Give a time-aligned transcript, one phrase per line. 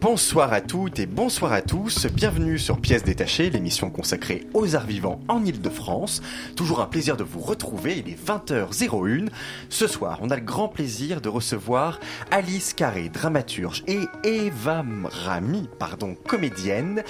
[0.00, 4.86] Bonsoir à toutes et bonsoir à tous, bienvenue sur Pièces détachées, l'émission consacrée aux arts
[4.86, 6.22] vivants en Ile-de-France.
[6.56, 9.28] Toujours un plaisir de vous retrouver, il est 20h01.
[9.68, 12.00] Ce soir, on a le grand plaisir de recevoir
[12.30, 14.82] Alice Carré, dramaturge, et Eva
[15.26, 17.02] Rami, pardon, comédienne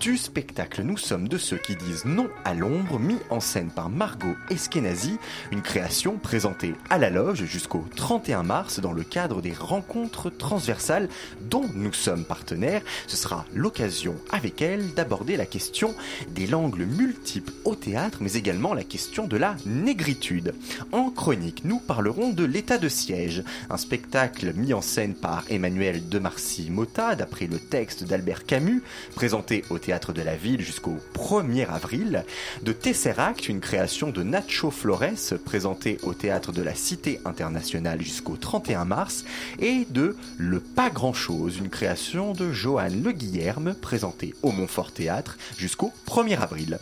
[0.00, 3.90] du spectacle Nous sommes de ceux qui disent non à l'ombre, mis en scène par
[3.90, 5.18] Margot Eskenazi,
[5.52, 11.10] une création présentée à la loge jusqu'au 31 mars dans le cadre des rencontres transversales
[11.42, 12.82] dont nous sommes partenaires.
[13.08, 15.96] Ce sera l'occasion avec elle d'aborder la question
[16.28, 20.54] des langues multiples au théâtre, mais également la question de la négritude.
[20.92, 26.08] En chronique, nous parlerons de l'état de siège, un spectacle mis en scène par Emmanuel
[26.08, 28.84] de Marcy Mota, d'après le texte d'Albert Camus,
[29.16, 32.24] présenté au théâtre de la ville jusqu'au 1er avril,
[32.62, 38.36] de Tesseract, une création de Nacho Flores, présentée au théâtre de la Cité internationale jusqu'au
[38.36, 39.24] 31 mars,
[39.58, 44.92] et de Le Pas Grand Chose, une création de Johan Le Guillerme, présentée au Montfort
[44.92, 46.78] Théâtre jusqu'au 1er avril.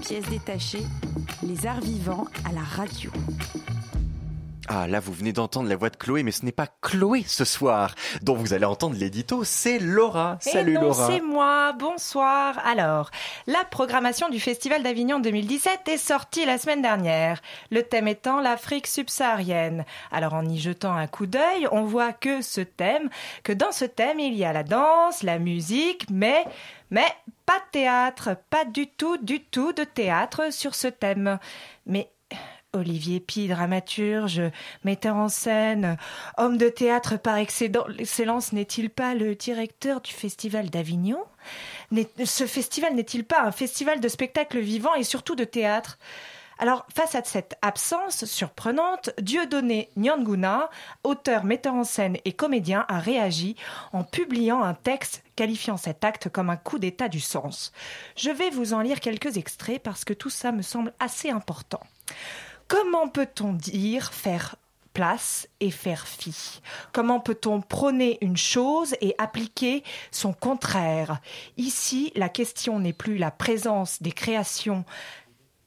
[0.00, 0.84] Pièce détachée,
[1.42, 3.10] les arts vivants à la radio.
[4.70, 7.46] Ah là, vous venez d'entendre la voix de Chloé, mais ce n'est pas Chloé ce
[7.46, 10.36] soir dont vous allez entendre l'édito, c'est Laura.
[10.42, 11.06] Salut Eh non, Laura.
[11.06, 11.72] c'est moi.
[11.72, 12.58] Bonsoir.
[12.66, 13.10] Alors,
[13.46, 17.40] la programmation du Festival d'Avignon 2017 est sortie la semaine dernière.
[17.70, 19.86] Le thème étant l'Afrique subsaharienne.
[20.12, 23.08] Alors, en y jetant un coup d'œil, on voit que ce thème,
[23.44, 26.44] que dans ce thème, il y a la danse, la musique, mais,
[26.90, 27.06] mais
[27.46, 31.38] pas de théâtre, pas du tout, du tout de théâtre sur ce thème.
[31.86, 32.10] Mais
[32.74, 34.42] Olivier Pi, dramaturge,
[34.84, 35.96] metteur en scène,
[36.36, 41.24] homme de théâtre par excellence, n'est-il pas le directeur du Festival d'Avignon?
[42.24, 45.98] Ce festival n'est-il pas un festival de spectacles vivants et surtout de théâtre?
[46.58, 50.68] Alors, face à cette absence surprenante, Dieudonné Nyanguna,
[51.04, 53.54] auteur, metteur en scène et comédien, a réagi
[53.92, 57.72] en publiant un texte qualifiant cet acte comme un coup d'état du sens.
[58.16, 61.80] Je vais vous en lire quelques extraits parce que tout ça me semble assez important.
[62.68, 64.56] Comment peut-on dire faire
[64.92, 66.60] place et faire fi?
[66.92, 71.20] Comment peut-on prôner une chose et appliquer son contraire?
[71.56, 74.84] Ici, la question n'est plus la présence des créations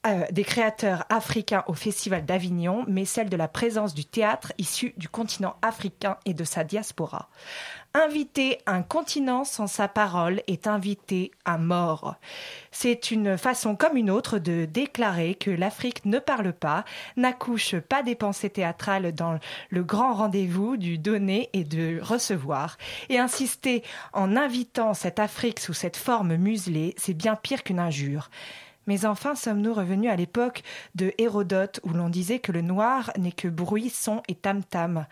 [0.07, 4.95] euh, des créateurs africains au Festival d'Avignon, mais celle de la présence du théâtre issu
[4.97, 7.29] du continent africain et de sa diaspora.
[7.93, 12.15] Inviter un continent sans sa parole est inviter un mort.
[12.71, 16.83] C'est une façon comme une autre de déclarer que l'Afrique ne parle pas,
[17.15, 19.37] n'accouche pas des pensées théâtrales dans
[19.69, 22.79] le grand rendez-vous du donner et de recevoir.
[23.09, 28.31] Et insister en invitant cette Afrique sous cette forme muselée, c'est bien pire qu'une injure.
[28.91, 30.63] Mais enfin, sommes-nous revenus à l'époque
[30.95, 35.05] de Hérodote où l'on disait que le noir n'est que bruit, son et tam-tam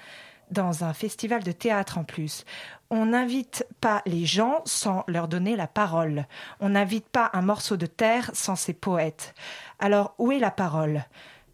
[0.52, 2.44] dans un festival de théâtre en plus.
[2.90, 6.26] On n'invite pas les gens sans leur donner la parole.
[6.60, 9.34] On n'invite pas un morceau de terre sans ses poètes.
[9.80, 11.06] Alors où est la parole?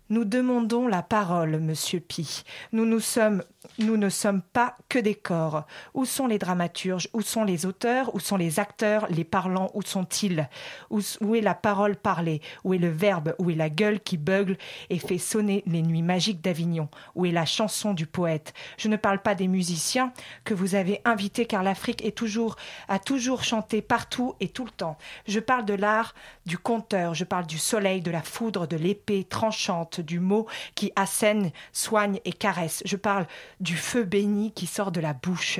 [0.09, 2.43] Nous demandons la parole, monsieur Pi.
[2.73, 5.65] Nous nous ne sommes pas que des corps.
[5.95, 7.09] Où sont les dramaturges?
[7.13, 8.13] Où sont les auteurs?
[8.13, 9.07] Où sont les acteurs?
[9.09, 10.47] Les parlants Où sont-ils?
[10.91, 12.41] Où, où est la parole parlée?
[12.63, 13.33] Où est le verbe?
[13.39, 14.57] Où est la gueule qui beugle
[14.91, 16.87] et fait sonner les nuits magiques d'Avignon?
[17.15, 18.53] Où est la chanson du poète?
[18.77, 22.99] Je ne parle pas des musiciens que vous avez invités car l'Afrique est toujours a
[22.99, 24.97] toujours chanté partout et tout le temps.
[25.27, 26.13] Je parle de l'art
[26.45, 30.91] du conteur, je parle du soleil, de la foudre, de l'épée tranchante, du mot qui
[30.95, 32.81] assène, soigne et caresse.
[32.85, 33.27] Je parle
[33.59, 35.59] du feu béni qui sort de la bouche.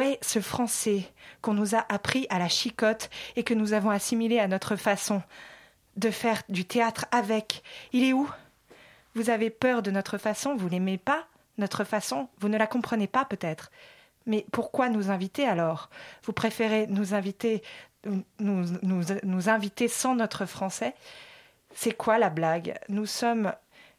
[0.00, 1.04] Est ce français
[1.42, 5.22] qu'on nous a appris à la chicotte et que nous avons assimilé à notre façon
[5.96, 7.62] de faire du théâtre avec?
[7.92, 8.28] Il est où?
[9.14, 11.26] Vous avez peur de notre façon, vous l'aimez pas?
[11.58, 13.70] Notre façon, vous ne la comprenez pas peut-être?
[14.26, 15.90] Mais pourquoi nous inviter alors?
[16.24, 17.62] Vous préférez nous inviter,
[18.40, 20.94] nous inviter sans notre français?
[21.74, 22.78] C'est quoi la blague?
[22.88, 23.52] Nous sommes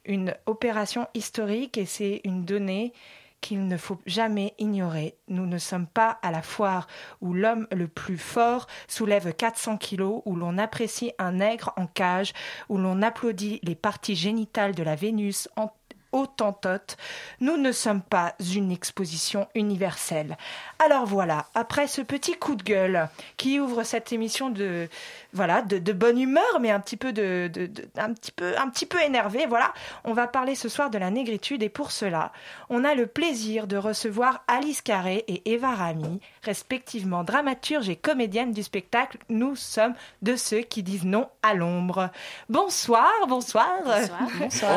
[0.06, 2.94] une opération historique et c'est une donnée
[3.42, 5.18] qu'il ne faut jamais ignorer.
[5.28, 6.88] Nous ne sommes pas à la foire
[7.22, 12.34] où l'homme le plus fort soulève 400 kilos, où l'on apprécie un nègre en cage,
[12.70, 15.72] où l'on applaudit les parties génitales de la Vénus en
[16.16, 16.96] Autantote,
[17.42, 20.38] nous ne sommes pas une exposition universelle.
[20.80, 24.88] Alors voilà, après ce petit coup de gueule qui ouvre cette émission de
[25.36, 28.58] voilà de, de bonne humeur, mais un petit peu de, de, de- un petit peu
[28.58, 29.46] un petit peu énervé.
[29.48, 29.72] Voilà,
[30.04, 32.32] on va parler ce soir de la négritude et pour cela,
[32.70, 38.52] on a le plaisir de recevoir Alice Carré et Eva Rami, respectivement dramaturge et comédienne
[38.52, 39.18] du spectacle.
[39.30, 39.94] Nous sommes
[40.24, 42.10] de ceux qui disent non à l'ombre.
[42.50, 43.68] Bonsoir, bonsoir.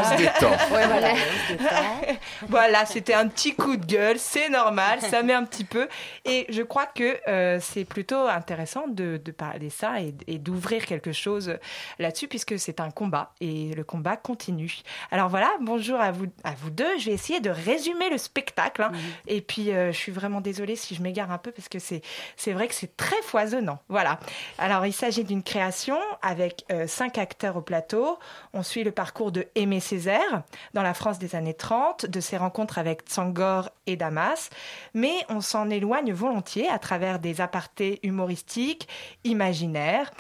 [0.03, 0.51] On se détend.
[0.69, 1.09] voilà.
[2.49, 5.89] Voilà, c'était un petit coup de gueule, c'est normal, ça met un petit peu.
[6.25, 10.87] Et je crois que euh, c'est plutôt intéressant de, de parler ça et, et d'ouvrir
[10.87, 11.59] quelque chose
[11.99, 14.79] là-dessus, puisque c'est un combat et le combat continue.
[15.11, 16.99] Alors voilà, bonjour à vous, à vous deux.
[16.99, 18.81] Je vais essayer de résumer le spectacle.
[18.83, 18.93] hein.
[19.27, 22.01] Et puis, euh, je suis vraiment désolée si je m'égare un peu, parce que c'est
[22.37, 23.79] c'est vrai que c'est très foisonnant.
[23.91, 24.19] Voilà.
[24.57, 28.19] Alors, il s'agit d'une création avec euh, cinq acteurs au plateau.
[28.55, 30.43] On suit le parcours de Aimé Césaire
[30.73, 34.49] dans la France des années 30, de ses rencontres avec Tsangor et Damas,
[34.95, 38.89] mais on s'en éloigne volontiers à travers des apartés humoristiques,
[39.25, 40.11] imaginaires.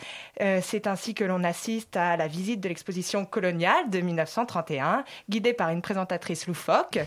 [0.41, 5.53] Euh, C'est ainsi que l'on assiste à la visite de l'exposition coloniale de 1931, guidée
[5.53, 6.99] par une présentatrice loufoque,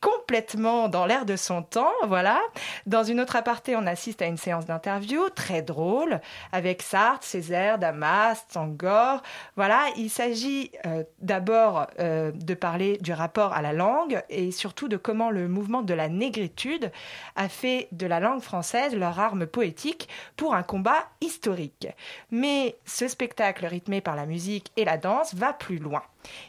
[0.00, 2.40] complètement dans l'air de son temps, voilà.
[2.86, 6.20] Dans une autre aparté, on assiste à une séance d'interview très drôle
[6.52, 9.22] avec Sartre, Césaire, Damas, Tsangor.
[9.56, 14.88] Voilà, il s'agit euh, d'abord euh, de parler du rapport à la langue et surtout
[14.88, 16.90] de comment le mouvement de la négritude
[17.36, 21.88] a fait de la langue française leur arme poétique pour un combat historique.
[22.30, 26.02] Mais ce spectacle rythmé par la musique et la danse va plus loin.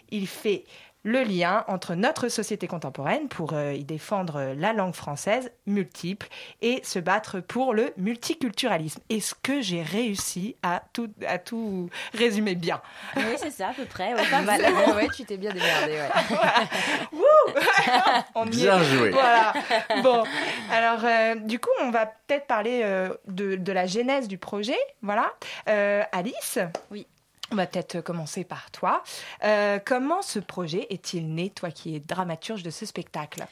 [0.10, 0.64] Il fait
[1.08, 6.28] le lien entre notre société contemporaine pour euh, y défendre la langue française multiple
[6.62, 9.00] et se battre pour le multiculturalisme.
[9.10, 12.82] Est-ce que j'ai réussi à tout, à tout résumer bien?
[13.16, 14.14] Oui, c'est ça, à peu près.
[14.16, 14.60] Ouais, pas mal.
[14.62, 15.94] Ouais, ouais, tu t'es bien démerdé.
[15.94, 16.10] Ouais.
[18.36, 18.64] On y est.
[18.64, 19.12] Bien joué.
[19.12, 19.54] Voilà.
[20.04, 20.24] Bon,
[20.72, 24.78] alors euh, du coup, on va peut-être parler euh, de, de la genèse du projet.
[25.02, 25.32] Voilà.
[25.70, 26.60] Euh, Alice?
[26.92, 27.08] Oui.
[27.52, 29.04] On va peut-être commencer par toi.
[29.44, 33.46] Euh, comment ce projet est-il né, toi qui es dramaturge de ce spectacle?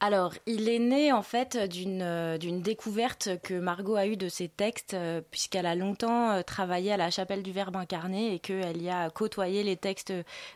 [0.00, 4.28] Alors, il est né en fait d'une euh, d'une découverte que Margot a eue de
[4.28, 8.38] ses textes, euh, puisqu'elle a longtemps euh, travaillé à la chapelle du Verbe incarné et
[8.38, 10.12] qu'elle y a côtoyé les textes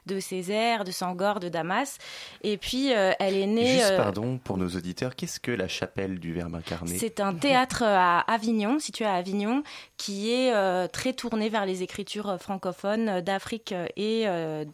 [0.06, 1.98] de Césaire, de Sangor, de Damas.
[2.42, 3.78] Et puis, euh, elle est née.
[3.78, 6.98] Juste euh, pardon pour nos auditeurs, qu'est-ce que la chapelle du Verbe incarné?
[6.98, 9.62] C'est un théâtre à Avignon, situé à Avignon,
[10.00, 14.64] qui est euh, très tourné vers les écritures francophones euh, d'Afrique et euh,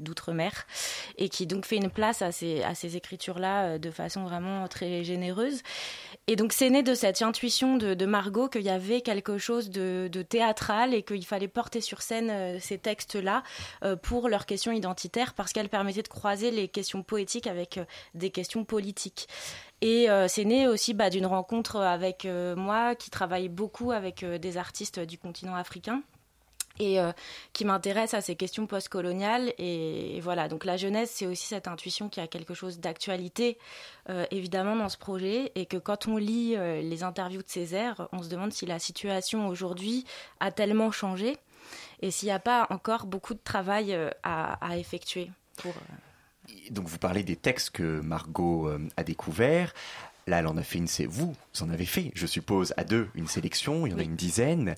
[0.00, 0.66] d'outre-mer,
[1.18, 4.66] et qui donc fait une place à ces, à ces écritures-là euh, de façon vraiment
[4.66, 5.62] très généreuse.
[6.28, 10.08] Et donc c'est né de cette intuition de, Margot qu'il y avait quelque chose de,
[10.22, 13.42] théâtral et qu'il fallait porter sur scène euh, ces textes-là
[13.82, 17.84] euh, pour leurs questions identitaires, parce qu'elles permettaient de croiser les questions poétiques avec euh,
[18.14, 19.26] des questions politiques.
[19.80, 22.24] Et c'est né aussi bah, d'une rencontre avec
[22.56, 26.04] moi qui travaille beaucoup avec des artistes du continent africain
[26.78, 27.12] et euh,
[27.52, 29.52] qui m'intéresse à ces questions postcoloniales.
[29.58, 32.80] Et, et voilà, donc la jeunesse, c'est aussi cette intuition qu'il y a quelque chose
[32.80, 33.58] d'actualité,
[34.08, 38.08] euh, évidemment, dans ce projet, et que quand on lit euh, les interviews de Césaire,
[38.12, 40.04] on se demande si la situation aujourd'hui
[40.40, 41.36] a tellement changé,
[42.00, 45.72] et s'il n'y a pas encore beaucoup de travail à, à effectuer pour...
[46.70, 49.72] Donc vous parlez des textes que Margot a découverts.
[50.26, 52.84] Là, elle en a fait une, c'est vous, vous en avez fait, je suppose, à
[52.84, 54.74] deux, une sélection, il y en a une dizaine.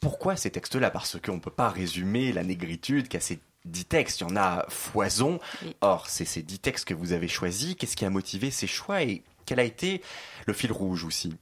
[0.00, 0.90] Pourquoi ces textes-là?
[0.90, 4.36] Parce qu'on ne peut pas résumer la négritude qu'à ces dix textes, il y en
[4.36, 5.40] a foison.
[5.80, 7.74] Or, c'est ces dix textes que vous avez choisis.
[7.74, 10.02] Qu'est-ce qui a motivé ces choix et quel a été
[10.46, 11.34] le fil rouge aussi?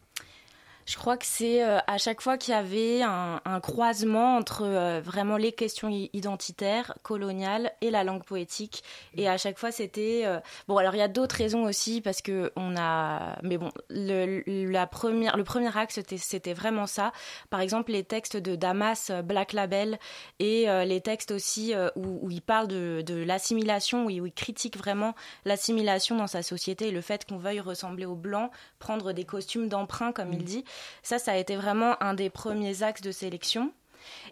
[0.87, 4.62] Je crois que c'est euh, à chaque fois qu'il y avait un, un croisement entre
[4.64, 8.83] euh, vraiment les questions identitaires, coloniales et la langue poétique.
[9.17, 10.76] Et à chaque fois, c'était euh, bon.
[10.76, 14.87] Alors il y a d'autres raisons aussi parce que on a, mais bon, le, la
[14.87, 17.12] première, le premier axe c'était vraiment ça.
[17.50, 19.99] Par exemple, les textes de Damas, Black Label,
[20.38, 24.33] et les textes aussi où, où il parle de, de l'assimilation, où, il- où il
[24.33, 25.14] critique vraiment
[25.45, 29.69] l'assimilation dans sa société et le fait qu'on veuille ressembler aux blancs, prendre des costumes
[29.69, 30.64] d'emprunt, comme il dit.
[31.02, 33.73] Ça, ça a été vraiment un des premiers axes de sélection.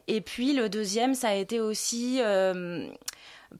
[0.06, 2.87] Et puis le deuxième, ça a été aussi, euh,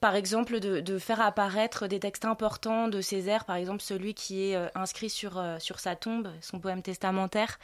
[0.01, 4.51] par exemple, de, de faire apparaître des textes importants de Césaire, par exemple celui qui
[4.51, 7.59] est euh, inscrit sur, euh, sur sa tombe, son poème testamentaire,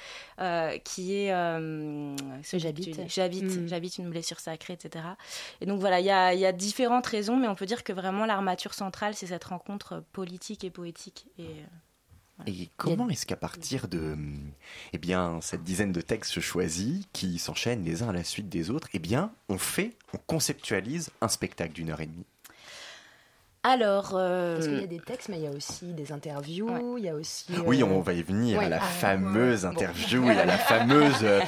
[0.85, 1.29] qui est
[2.55, 3.01] J'habite.
[3.09, 3.69] J'habite, Mm.
[3.69, 5.05] j'habite une blessure sacrée, etc.
[5.61, 7.85] Et donc voilà, il y a, il y a différentes raisons, mais on peut dire
[7.85, 11.27] que vraiment l'armature centrale, c'est cette rencontre politique et poétique.
[11.39, 11.51] Et,
[12.47, 14.17] Et comment est-ce qu'à partir de
[14.93, 18.71] eh bien, cette dizaine de textes choisis, qui s'enchaînent les uns à la suite des
[18.71, 22.27] autres, eh bien, on fait, on conceptualise un spectacle d'une heure et demie?
[23.65, 26.97] Alors, euh, Parce qu'il y a des textes, mais il y a aussi des interviews,
[26.97, 27.45] il y a aussi...
[27.67, 28.67] Oui, euh, on va y venir ouais.
[28.67, 31.41] à la Ah, fameuse interview et à la fameuse euh,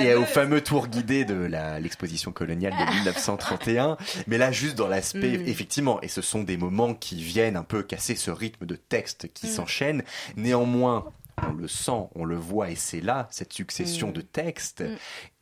[0.00, 1.34] et au fameux tour guidé de
[1.80, 3.96] l'exposition coloniale de 1931.
[4.26, 5.46] Mais là, juste dans l'aspect, Mm.
[5.48, 9.32] effectivement, et ce sont des moments qui viennent un peu casser ce rythme de texte
[9.32, 9.50] qui Mm.
[9.50, 10.02] s'enchaîne.
[10.36, 11.04] Néanmoins,
[11.48, 14.12] on le sent, on le voit, et c'est là cette succession Mm.
[14.12, 14.80] de textes.
[14.82, 14.96] Mm.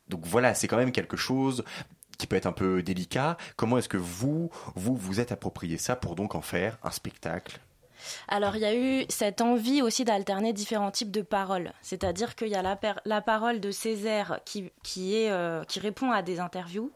[0.09, 1.63] Donc voilà, c'est quand même quelque chose
[2.17, 3.37] qui peut être un peu délicat.
[3.55, 7.59] Comment est-ce que vous, vous, êtes approprié ça pour donc en faire un spectacle?
[8.27, 11.71] Alors, il y a eu cette envie aussi d'alterner différents types de paroles.
[11.81, 16.11] C'est-à-dire qu'il y a la, la parole de Césaire qui, qui, est, euh, qui répond
[16.11, 16.91] à des interviews.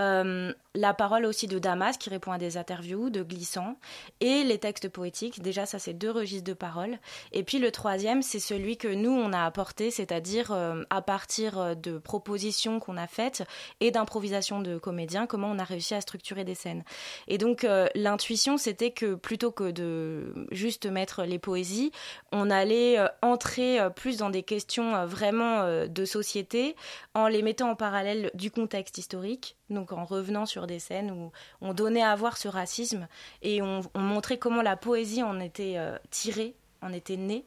[0.00, 3.76] Euh, la parole aussi de Damas qui répond à des interviews, de Glissant,
[4.20, 5.42] et les textes poétiques.
[5.42, 6.98] Déjà, ça, c'est deux registres de paroles.
[7.32, 11.58] Et puis le troisième, c'est celui que nous, on a apporté, c'est-à-dire euh, à partir
[11.58, 13.42] euh, de propositions qu'on a faites
[13.80, 16.84] et d'improvisation de comédiens, comment on a réussi à structurer des scènes.
[17.26, 21.90] Et donc, euh, l'intuition, c'était que plutôt que de juste mettre les poésies,
[22.30, 26.76] on allait entrer plus dans des questions vraiment de société
[27.14, 31.32] en les mettant en parallèle du contexte historique, donc en revenant sur des scènes où
[31.60, 33.08] on donnait à voir ce racisme
[33.42, 37.44] et on, on montrait comment la poésie en était euh, tirée, en était née,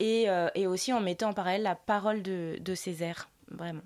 [0.00, 3.82] et, euh, et aussi en mettant en parallèle la parole de, de Césaire, vraiment.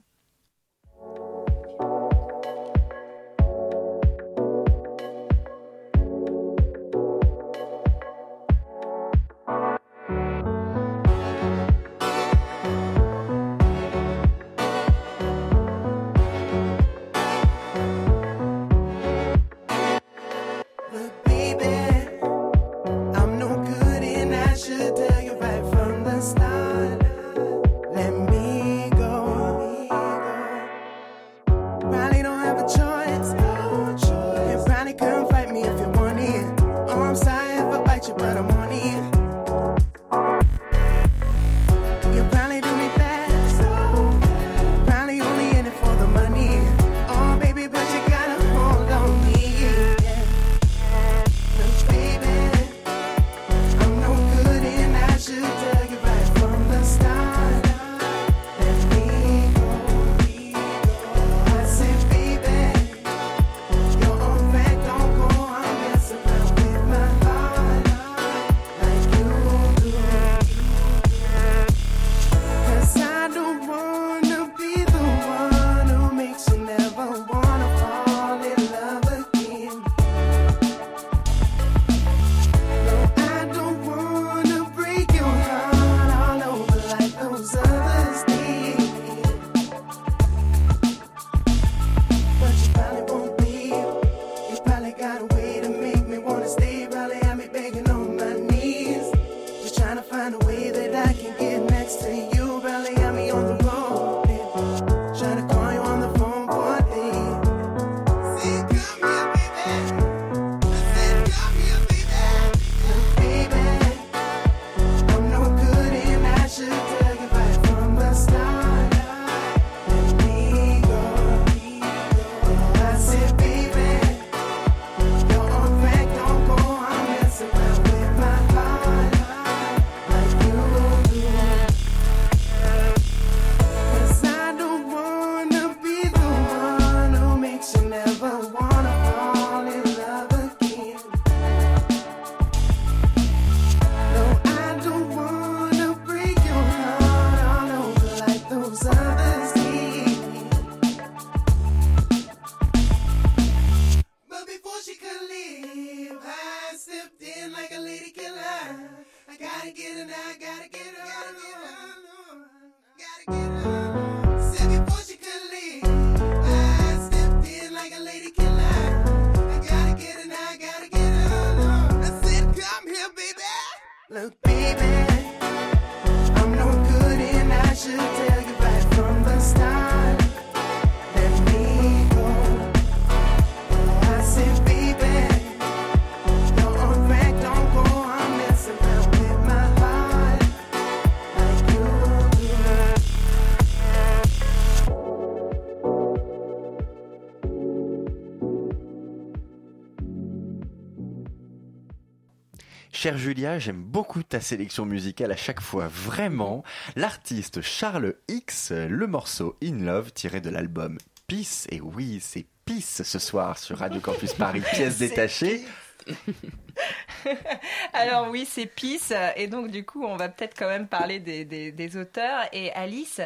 [203.06, 206.64] Chère Julia, j'aime beaucoup ta sélection musicale à chaque fois, vraiment.
[206.96, 210.98] L'artiste Charles X, le morceau In Love tiré de l'album
[211.28, 215.62] Peace, et oui, c'est Peace ce soir sur Radio Campus Paris, pièce détachée.
[217.92, 219.12] Alors oui, c'est Peace.
[219.36, 222.42] Et donc du coup, on va peut-être quand même parler des, des- des auteurs.
[222.52, 223.20] Et Alice,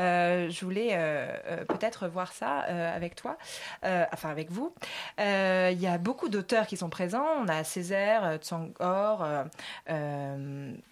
[0.00, 3.36] euh, je voulais euh, euh, peut-être voir ça euh, avec toi,
[3.82, 4.74] enfin avec vous.
[5.18, 7.26] Il y a beaucoup d'auteurs qui sont présents.
[7.40, 9.26] On a Césaire, Tsangor,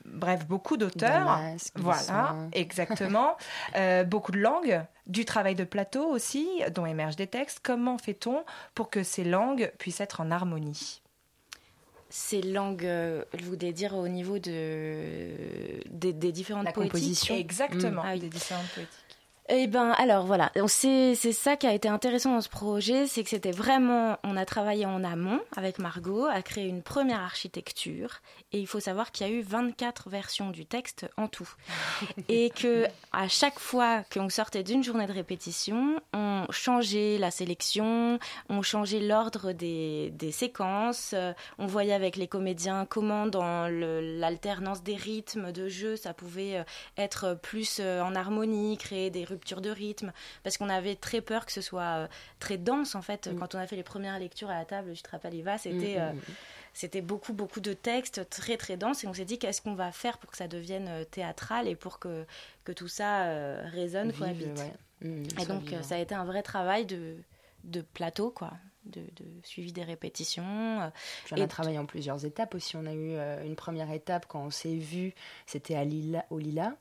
[0.05, 1.39] bref, beaucoup d'auteurs.
[1.75, 2.49] Voilà, Glissant.
[2.53, 3.37] exactement.
[4.07, 7.61] Beaucoup de langues, du travail de plateau aussi, dont émergent des textes.
[7.63, 8.45] Comment fait-on
[8.75, 11.02] pour que ces langues puissent être en harmonie?
[12.15, 15.33] Ces langues, euh, je voulais dire au niveau de,
[15.91, 16.93] des, des différentes La poétiques.
[16.93, 17.35] composition.
[17.35, 18.21] Exactement, Ah oui.
[18.21, 18.93] des différentes poétiques.
[19.55, 23.29] Eh ben, alors voilà, c'est ça qui a été intéressant dans ce projet, c'est que
[23.29, 28.61] c'était vraiment, on a travaillé en amont avec Margot à créer une première architecture, et
[28.61, 31.51] il faut savoir qu'il y a eu 24 versions du texte en tout,
[32.31, 38.19] et que à chaque fois qu'on sortait d'une journée de répétition, on changeait la sélection,
[38.49, 44.83] on changeait l'ordre des, des séquences, euh, on voyait avec les comédiens comment dans l'alternance
[44.83, 46.65] des rythmes de jeu, ça pouvait euh,
[46.97, 51.47] être plus euh, en harmonie, créer des ruptures de rythme, parce qu'on avait très peur
[51.47, 52.09] que ce soit euh,
[52.39, 53.31] très dense en fait.
[53.39, 56.01] Quand on a fait les premières lectures à la table, je te rappelle c'était Mm,
[56.01, 56.35] euh, mm, mm.
[56.75, 59.93] c'était beaucoup beaucoup de textes très très denses et on s'est dit qu'est-ce qu'on va
[59.93, 62.25] faire pour que ça devienne euh, théâtral et pour que,
[62.65, 63.25] que tout ça
[63.71, 64.59] résonne vite.
[64.59, 64.73] ouais.
[65.09, 65.83] Mm, Et donc vivant.
[65.83, 67.17] ça a été un vrai travail de,
[67.65, 68.53] de plateau quoi.
[68.85, 70.43] De, de suivi des répétitions.
[70.43, 70.89] euh,
[71.25, 72.77] Puis on et a travaillé en plusieurs étapes aussi.
[72.77, 75.15] On a eu euh, une première étape quand on s'est vu,
[75.47, 76.75] c'était à Lila, au Lila,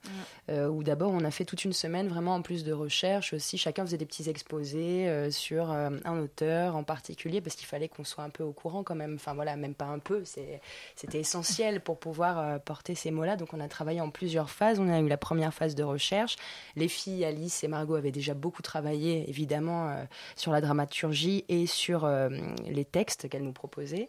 [0.49, 3.59] euh, où d'abord on a fait toute une semaine vraiment en plus de recherche aussi.
[3.59, 7.87] Chacun faisait des petits exposés euh, sur euh, un auteur en particulier parce qu'il fallait
[7.87, 9.13] qu'on soit un peu au courant quand même.
[9.13, 13.35] Enfin voilà, même pas un peu, c'était essentiel pour pouvoir euh, porter ces mots-là.
[13.35, 14.79] Donc on a travaillé en plusieurs phases.
[14.79, 16.35] On a eu la première phase de recherche.
[16.75, 20.03] Les filles, Alice et Margot, avaient déjà beaucoup travaillé évidemment euh,
[20.35, 22.29] sur la dramaturgie et sur euh,
[22.65, 24.07] les textes qu'elles nous proposaient.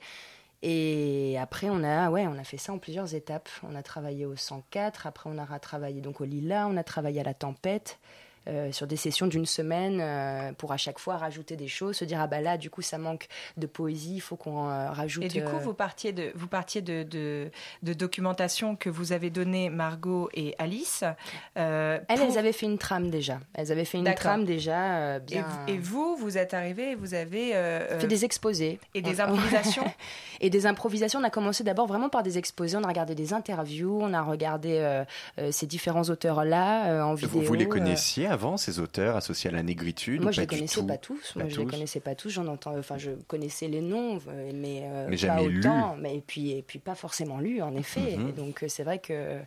[0.62, 3.48] Et après, on a, ouais, on a fait ça en plusieurs étapes.
[3.64, 7.20] On a travaillé au 104, après on a travaillé donc au Lila, on a travaillé
[7.20, 7.98] à la Tempête,
[8.48, 12.04] euh, sur des sessions d'une semaine euh, pour à chaque fois rajouter des choses, se
[12.04, 15.24] dire ah bah là du coup ça manque de poésie, il faut qu'on euh, rajoute.
[15.24, 17.50] Et du coup, vous partiez de, vous partiez de, de,
[17.82, 21.04] de documentation que vous avez donnée Margot et Alice.
[21.56, 23.38] euh, elles, pour- elles avaient fait une trame déjà.
[23.54, 25.42] Elles avaient fait une trame déjà euh, et, bien.
[25.66, 29.20] vous- et vous, vous êtes arrivé et vous avez euh, fait des exposés et des
[29.20, 29.84] On- improvisations.
[30.40, 31.20] et des improvisations.
[31.20, 32.76] On a commencé d'abord vraiment par des exposés.
[32.76, 35.04] On a regardé des interviews, on a regardé euh,
[35.38, 37.40] euh, ces différents auteurs là en vidéo.
[37.40, 40.54] Vous, vous les connaissiez avant, ces auteurs associés à la négritude Moi, je les pas
[40.54, 40.86] du connaissais tout?
[40.86, 41.32] pas tous.
[41.34, 42.30] Pas Moi, je les connaissais pas tous.
[42.30, 42.76] J'en entends.
[42.78, 45.60] Enfin, je connaissais les noms, euh, mais, euh, Mais pas lu.
[45.60, 45.96] autant.
[45.96, 48.12] Mais et puis, et puis pas forcément lu, en effet.
[48.14, 49.38] Et donc, c'est vrai que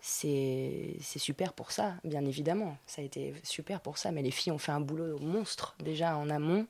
[0.00, 2.76] c'est super pour ça, bien évidemment.
[2.86, 4.12] Ça a été super pour ça.
[4.12, 6.66] Mais les filles ont fait un boulot monstre déjà en amont.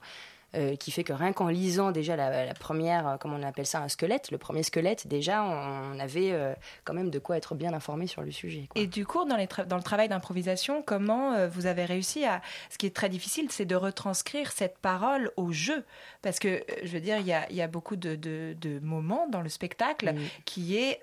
[0.54, 3.66] Euh, qui fait que rien qu'en lisant déjà la, la première, euh, comment on appelle
[3.66, 7.54] ça, un squelette, le premier squelette, déjà on avait euh, quand même de quoi être
[7.54, 8.66] bien informé sur le sujet.
[8.68, 8.80] quoi.
[8.80, 12.24] Et du coup, dans, les tra- dans le travail d'improvisation, comment euh, vous avez réussi
[12.24, 12.40] à...
[12.70, 15.84] Ce qui est très difficile, c'est de retranscrire cette parole au jeu?
[16.22, 18.78] Parce que, je veux dire, il y a, il y a beaucoup de, de- de
[18.80, 21.00] moments dans le spectacle qui est...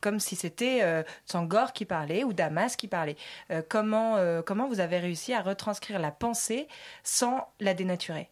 [0.00, 3.14] comme si c'était euh, Sangor qui parlait ou Damas qui parlait.
[3.52, 6.66] Euh, comment, euh, comment vous avez réussi à retranscrire la pensée
[7.04, 8.28] sans la dénaturer?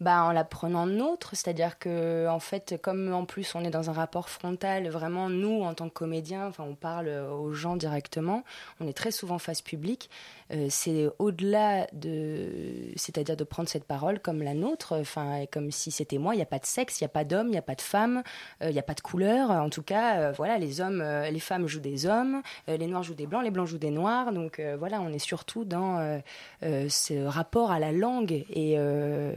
[0.00, 3.90] Bah, en la prenant nôtre, c'est-à-dire que en fait, comme en plus on est dans
[3.90, 8.42] un rapport frontal, vraiment nous en tant que comédiens, enfin on parle aux gens directement,
[8.80, 10.10] on est très souvent face publique.
[10.52, 12.50] euh, c'est au-delà de,
[12.96, 16.34] c'est-à-dire de prendre cette parole comme la nôtre, enfin comme si c'était moi.
[16.34, 17.74] Il n'y a pas de sexe, il n'y a pas d'homme, il n'y a pas
[17.76, 18.22] de femme,
[18.62, 19.50] euh, il n'y a pas de couleur.
[19.50, 22.86] En tout cas, euh, voilà, les hommes, euh, les femmes jouent des hommes, euh, les
[22.88, 24.32] noirs jouent des blancs, les blancs jouent des noirs.
[24.32, 26.18] Donc euh, voilà, on est surtout dans euh,
[26.64, 29.34] euh, ce rapport à la langue et, euh,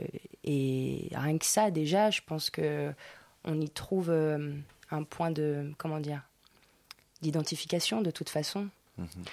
[0.49, 2.91] et rien que ça déjà, je pense que
[3.43, 4.53] on y trouve euh,
[4.91, 6.21] un point de comment dire
[7.21, 8.67] d'identification de toute façon.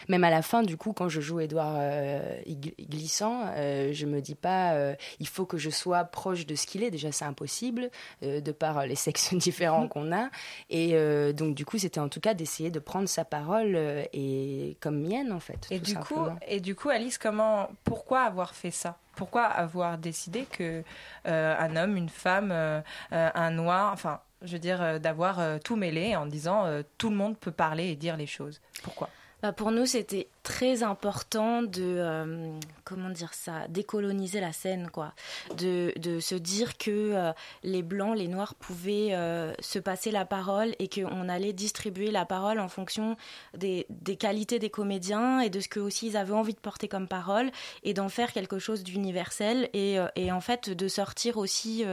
[0.08, 4.04] Même à la fin, du coup, quand je joue Édouard euh, Gl- Glissant, euh, je
[4.04, 6.90] me dis pas euh, il faut que je sois proche de ce qu'il est.
[6.90, 7.88] Déjà, c'est impossible
[8.22, 10.28] euh, de par les sexes différents qu'on a.
[10.68, 14.04] Et euh, donc, du coup, c'était en tout cas d'essayer de prendre sa parole euh,
[14.12, 15.66] et comme mienne, en fait.
[15.70, 18.98] Et tout du, coup, et du coup, Alice, comment, pourquoi avoir fait ça?
[19.16, 20.82] Pourquoi avoir décidé que
[21.26, 22.80] euh, un homme, une femme, euh,
[23.12, 26.66] euh, un noir, enfin, je veux dire, euh, d'avoir tout mêlé en disant
[26.98, 28.60] tout le monde peut parler et dire les choses?
[28.82, 29.08] Pourquoi?
[29.52, 35.14] Pour nous, c'était très important de euh, comment dire ça, décoloniser la scène, quoi,
[35.56, 40.24] de, de se dire que euh, les blancs, les noirs pouvaient euh, se passer la
[40.24, 43.16] parole et qu'on allait distribuer la parole en fonction
[43.56, 46.88] des, des qualités des comédiens et de ce que aussi ils avaient envie de porter
[46.88, 47.50] comme parole
[47.82, 51.84] et d'en faire quelque chose d'universel et, et en fait de sortir aussi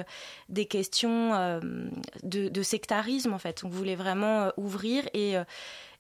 [0.49, 1.59] des questions
[2.23, 3.63] de, de sectarisme en fait.
[3.63, 5.37] On voulait vraiment ouvrir et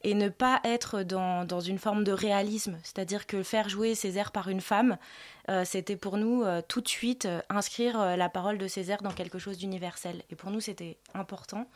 [0.03, 4.31] et ne pas être dans, dans une forme de réalisme, c'est-à-dire que faire jouer Césaire
[4.31, 4.97] par une femme,
[5.49, 9.11] euh, c'était pour nous euh, tout de suite euh, inscrire la parole de Césaire dans
[9.11, 10.23] quelque chose d'universel.
[10.29, 11.67] Et pour nous, c'était important.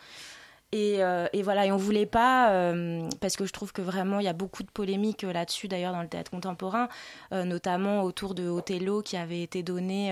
[0.72, 1.00] Et,
[1.32, 2.74] et voilà, et on voulait pas,
[3.22, 6.02] parce que je trouve que vraiment il y a beaucoup de polémiques là-dessus d'ailleurs dans
[6.02, 6.90] le théâtre contemporain,
[7.32, 10.12] notamment autour de Othello qui avait été donné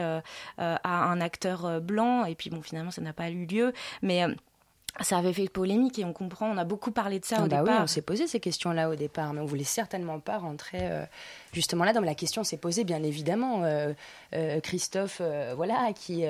[0.57, 4.25] à un acteur blanc, et puis bon finalement ça n'a pas eu lieu, mais
[5.01, 7.47] ça avait fait polémique et on comprend, on a beaucoup parlé de ça Ah au
[7.47, 7.83] bah oui, départ.
[7.83, 11.03] on s'est posé ces questions-là au départ, mais on voulait certainement pas rentrer euh,
[11.51, 11.93] justement là.
[11.93, 13.63] Donc la question s'est posée, bien évidemment.
[13.63, 13.93] Euh,
[14.35, 15.19] euh, Christophe,
[15.55, 16.25] voilà, qui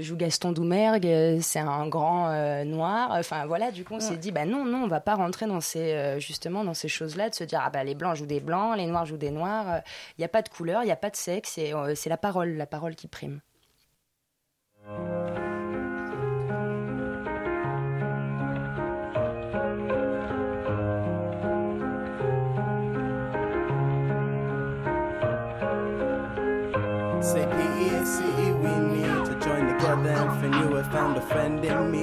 [0.00, 3.10] joue Gaston Doumergue, c'est un grand noir.
[3.12, 4.16] Enfin voilà, du coup on s'est Ouais.
[4.16, 7.34] dit, bah non, non, on va pas rentrer dans ces justement dans ces choses-là, de
[7.34, 9.80] se dire ah bah les blancs jouent des blancs, les noirs jouent des noirs.
[10.18, 12.16] Il n'y a pas de couleur, il n'y a pas de sexe, et c'est la
[12.16, 13.40] parole, la parole qui prime.
[27.34, 28.14] Say PEAC,
[28.62, 32.02] we need to join together and for you have found a friend in me.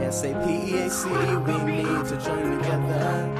[0.00, 1.06] Yeah, say PEAC,
[1.46, 3.30] we need to join together.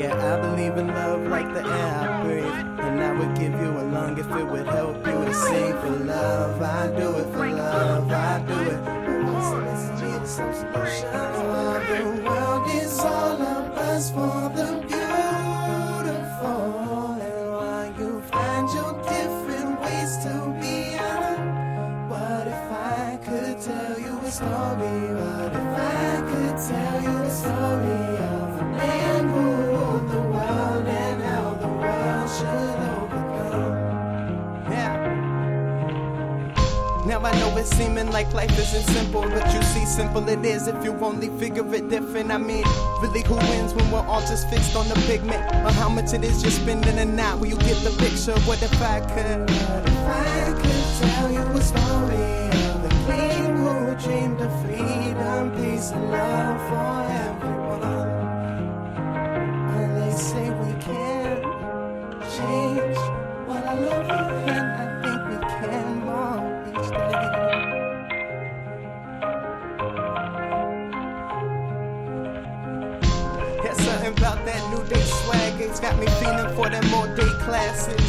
[0.00, 2.80] Yeah, I believe in love like the air I breathe.
[2.80, 5.90] And I would give you a lung if it would help you to sing for
[5.90, 6.62] love.
[6.62, 8.80] I do it for love, I do it.
[9.44, 11.12] So let's need some solution.
[11.12, 14.75] The world is all of us for the
[24.36, 25.00] story?
[25.16, 28.02] What if I could tell you a story
[28.36, 33.76] of a man who ruled the world and how the world should overcome?
[34.70, 34.92] Yeah.
[37.06, 40.68] Now I know it's seeming like life isn't simple, but you see, simple it is
[40.68, 42.30] if you only figure it different.
[42.30, 42.64] I mean,
[43.00, 45.42] really, who wins when we're all just fixed on the pigment?
[45.64, 47.36] Or how much it is you're spending a night?
[47.36, 48.38] Will you get the picture?
[48.40, 49.48] What if I could?
[49.48, 52.36] What if I could tell you a story
[53.98, 58.10] dreamed of freedom, peace, and love for everyone?
[59.74, 61.42] And they say we can
[62.36, 62.98] change
[63.46, 64.10] what I love
[64.48, 67.14] and I think we can more each day.
[73.64, 75.60] Yeah, something about that new day swag.
[75.60, 78.05] It's got me feeling for them all day classics.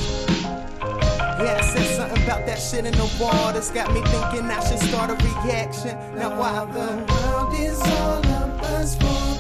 [2.38, 5.98] About that shit in the wall that's got me thinking I should start a reaction.
[6.16, 9.37] Now, while the world is all of us for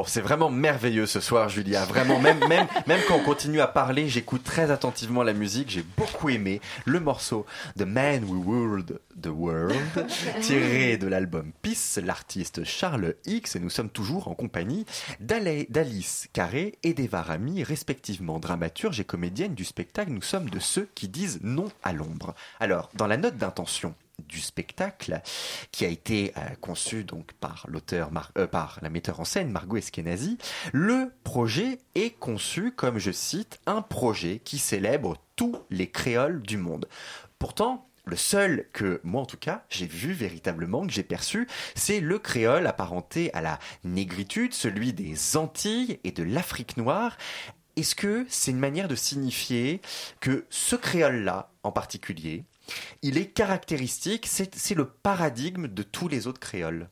[0.00, 1.84] Bon, c'est vraiment merveilleux ce soir, Julia.
[1.84, 5.68] Vraiment, même, même, même quand on continue à parler, j'écoute très attentivement la musique.
[5.68, 7.44] J'ai beaucoup aimé le morceau
[7.78, 10.06] The Man Who Ruled the World,
[10.40, 14.86] tiré de l'album Peace, l'artiste Charles X, et nous sommes toujours en compagnie
[15.20, 20.88] d'Alice Carré et d'Eva Rami, respectivement dramaturge et comédienne du spectacle Nous sommes de ceux
[20.94, 22.34] qui disent non à l'ombre.
[22.58, 23.94] Alors, dans la note d'intention
[24.28, 25.20] du spectacle
[25.72, 29.76] qui a été euh, conçu donc par l'auteur euh, par la metteur en scène Margot
[29.76, 30.38] Eskenazi
[30.72, 36.56] le projet est conçu comme je cite un projet qui célèbre tous les créoles du
[36.56, 36.88] monde
[37.38, 42.00] pourtant le seul que moi en tout cas j'ai vu véritablement, que j'ai perçu, c'est
[42.00, 47.16] le créole apparenté à la négritude, celui des Antilles et de l'Afrique noire.
[47.76, 49.80] Est-ce que c'est une manière de signifier
[50.20, 52.44] que ce créole-là en particulier,
[53.02, 56.88] il est caractéristique, c'est le paradigme de tous les autres créoles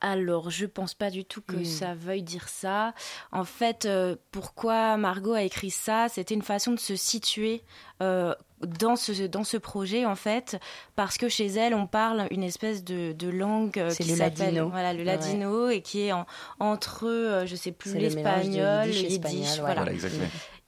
[0.00, 1.64] Alors, je pense pas du tout que Mm.
[1.64, 2.92] ça veuille dire ça.
[3.30, 7.62] En fait, euh, pourquoi Margot a écrit ça C'était une façon de se situer
[8.02, 8.34] euh,
[8.80, 10.58] dans ce dans ce projet en fait,
[10.96, 14.60] parce que chez elle, on parle une espèce de, de langue euh, qui le s'appelle
[14.62, 15.04] voilà le Ouais.
[15.04, 16.26] ladino et qui est en-
[16.58, 19.84] entre euh, je sais plus l'espagnol, le yiddish voilà.
[19.84, 19.92] Voilà.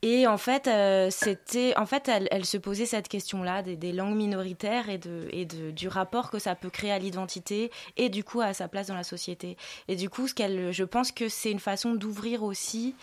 [0.07, 4.91] Et en fait, euh, c'était, en fait, elle, se posait cette question-là des, langues minoritaires
[4.91, 8.69] et de, du rapport que ça peut créer à l'identité et du coup à sa
[8.69, 9.57] place dans la société.
[9.89, 12.95] Et du coup, ce qu'elle, je pense que c'est une façon d'ouvrir aussi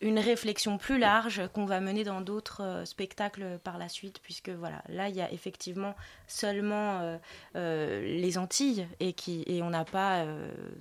[0.00, 4.48] une réflexion plus large qu'on va mener dans d'autres euh, spectacles par la suite, puisque
[4.50, 5.94] voilà, là, il y a effectivement
[6.26, 7.18] seulement
[7.54, 10.26] euh, les Antilles et qui, et on n'a pas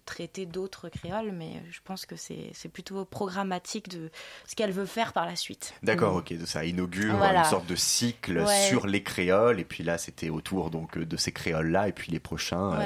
[0.06, 4.10] traité d'autres créoles, mais je pense que c'est plutôt programmatique de
[4.48, 5.67] ce qu'elle veut faire par la suite.
[5.84, 7.40] D'accord, ok, ça inaugure Voilà.
[7.40, 8.62] une sorte de cycle Ouais.
[8.68, 12.20] sur les créoles, et puis là c'était autour donc de ces créoles-là, et puis les
[12.20, 12.86] prochains, euh,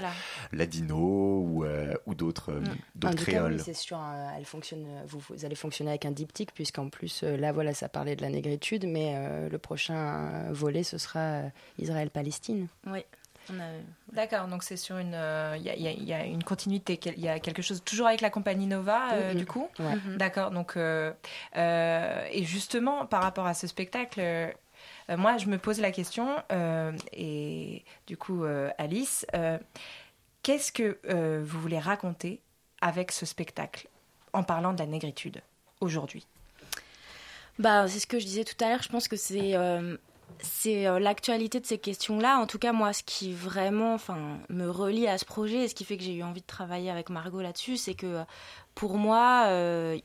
[0.52, 0.98] ladino
[1.46, 2.66] ou, euh, ou d'autres euh, Mm.
[2.66, 3.54] En d'autres tout cas, créoles.
[3.54, 6.90] oui, c'est sûr, euh, elle fonctionne, euh, vous, vous allez fonctionner avec un diptyque, puisqu'en
[6.90, 10.84] plus, euh, là, voilà, ça parlait de la négritude, mais euh, le prochain euh, volet,
[10.84, 12.68] ce sera euh, Israël-Palestine.
[12.88, 13.00] Oui.
[13.52, 13.66] On a...
[14.14, 15.14] D'accord, donc c'est sur une.
[15.14, 18.22] euh, Il y, a- y y une continuité, il y a quelque chose toujours avec
[18.22, 19.38] la compagnie Nova, euh, Mhm.
[19.38, 19.70] du coup.
[19.80, 19.96] Ouais.
[19.96, 20.18] Mhm.
[20.18, 20.78] D'accord, donc.
[20.78, 21.12] euh,
[21.58, 24.22] euh, et justement, par rapport à ce spectacle.
[25.18, 29.58] moi, je me pose la question, euh, et du coup, euh, Alice, euh,
[30.44, 32.40] qu'est-ce que euh, vous voulez raconter
[32.80, 33.88] avec ce spectacle
[34.34, 35.42] en parlant de la négritude
[35.82, 36.26] aujourd'hui?
[37.60, 38.82] Bah, c'est ce que je disais tout à l'heure.
[38.82, 39.98] Je pense que c'est euh,
[40.42, 42.40] c'est euh, l'actualité de ces questions-là.
[42.40, 45.76] En tout cas, moi, ce qui vraiment, enfin, me relie à ce projet et ce
[45.76, 48.24] qui fait que j'ai eu envie de travailler avec Margot là-dessus, c'est que euh,
[48.76, 49.98] pour moi, euh,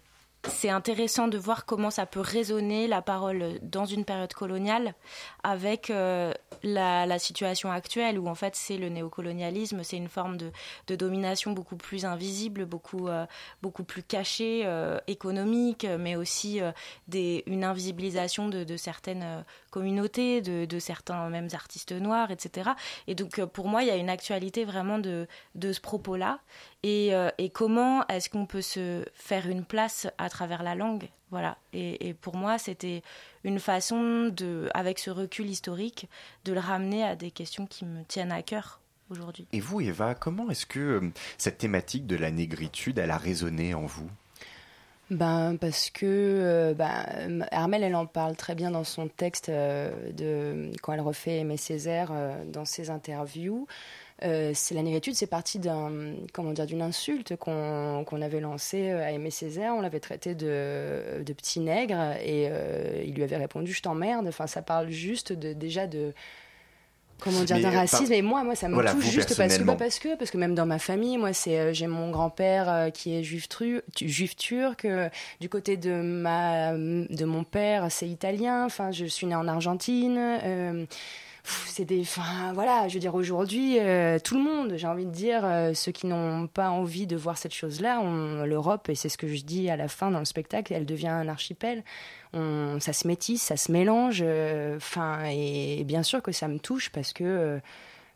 [0.48, 4.94] c'est intéressant de voir comment ça peut résonner la parole dans une période coloniale
[5.42, 6.32] avec euh,
[6.62, 11.76] la, situation actuelle où en fait c'est le néocolonialisme, c'est une forme de, domination beaucoup
[11.76, 13.26] plus invisible, beaucoup, euh,
[13.62, 20.78] beaucoup plus cachée, euh, économique, mais aussi euh, une invisibilisation de, certaines euh, communautés, de,
[20.78, 22.70] certains mêmes artistes noirs, etc.
[23.06, 26.40] Et donc euh, pour moi il y a une actualité vraiment de ce propos-là
[26.82, 31.08] et, euh, et comment est-ce qu'on peut se faire une place à travers la langue?
[31.30, 31.56] Voilà.
[31.72, 33.02] Et, et pour moi c'était
[33.44, 36.08] une façon de avec ce recul historique
[36.44, 39.46] de le ramener à des questions qui me tiennent à cœur aujourd'hui.
[39.52, 43.74] Et vous, Eva, comment est-ce que euh, cette thématique de la négritude, elle a résonné
[43.74, 44.10] en vous?
[45.10, 50.10] Ben, parce que euh, ben, Armel, elle en parle très bien dans son texte euh,
[50.10, 53.68] de, quand elle refait Aimé Césaire euh, dans ses interviews.
[54.24, 55.90] Euh, c'est la négritude, c'est parti d'un
[56.32, 59.74] comment dire d'une insulte qu'on qu'on avait lancée à Aimé Césaire.
[59.76, 64.26] On l'avait traité de, de petit nègre et euh, il lui avait répondu je t'emmerde.
[64.26, 66.14] Enfin, ça parle juste de déjà de
[67.20, 68.04] comment dire d'un euh, racisme.
[68.08, 70.30] par- Et moi, moi, ça me Voilà, touche juste parce que bah, parce que parce
[70.30, 73.48] que même dans ma famille, moi, c'est euh, j'ai mon grand-père euh, qui est juif
[73.50, 74.86] tru- tu- juif turc.
[74.86, 78.64] euh, du côté de ma de mon père, c'est italien.
[78.64, 80.86] Enfin, je suis née en Argentine.
[81.66, 85.10] C'est des, enfin voilà, je veux dire aujourd'hui, euh, tout le monde, j'ai envie de
[85.10, 88.02] dire, euh, ceux qui n'ont pas envie de voir cette chose-là,
[88.44, 91.08] l'Europe, et c'est ce que je dis à la fin dans le spectacle, elle devient
[91.08, 91.84] un archipel.
[92.32, 94.20] On, ça se métisse, ça se mélange.
[94.22, 97.60] euh, Enfin, et, bien sûr que ça me touche parce que.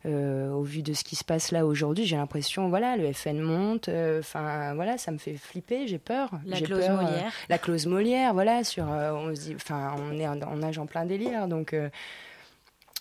[0.06, 3.38] euh, au vu de ce qui se passe là aujourd'hui, j'ai l'impression, voilà, le FN
[3.38, 6.30] monte, euh, enfin, voilà, ça me fait flipper, j'ai peur.
[6.46, 7.32] La J'ai clause peur, euh, Molière.
[7.50, 10.86] la clause Molière, voilà, sur, on se dit, enfin, on est en, en nage en
[10.86, 11.74] plein délire, donc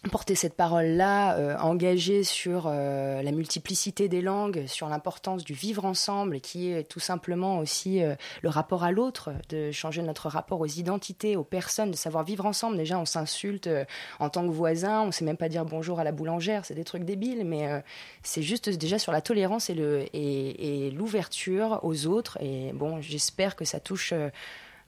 [0.07, 5.83] porter cette parole-là, euh, engagée sur euh, la multiplicité des langues, sur l'importance du vivre
[5.83, 10.61] ensemble, qui est tout simplement aussi euh, le rapport à l'autre, de changer notre rapport
[10.61, 12.77] aux identités, aux personnes, de savoir vivre ensemble.
[12.77, 13.83] Déjà, on s'insulte euh,
[14.19, 16.85] en tant que voisin, on sait même pas dire bonjour à la boulangère, c'est des
[16.85, 17.83] trucs débiles, mais
[18.23, 22.37] c'est juste déjà sur la tolérance et l'ouverture aux autres.
[22.41, 24.13] Et bon, j'espère que ça touche.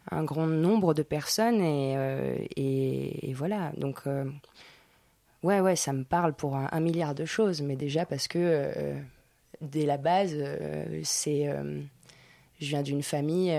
[0.09, 4.03] un grand nombre de personnes et, voilà donc
[5.43, 9.01] Ouais, ouais, ça me parle pour un, milliard de choses, mais déjà parce que euh,
[9.61, 11.81] dès la base, euh, c'est, euh,
[12.59, 13.51] je viens d'une famille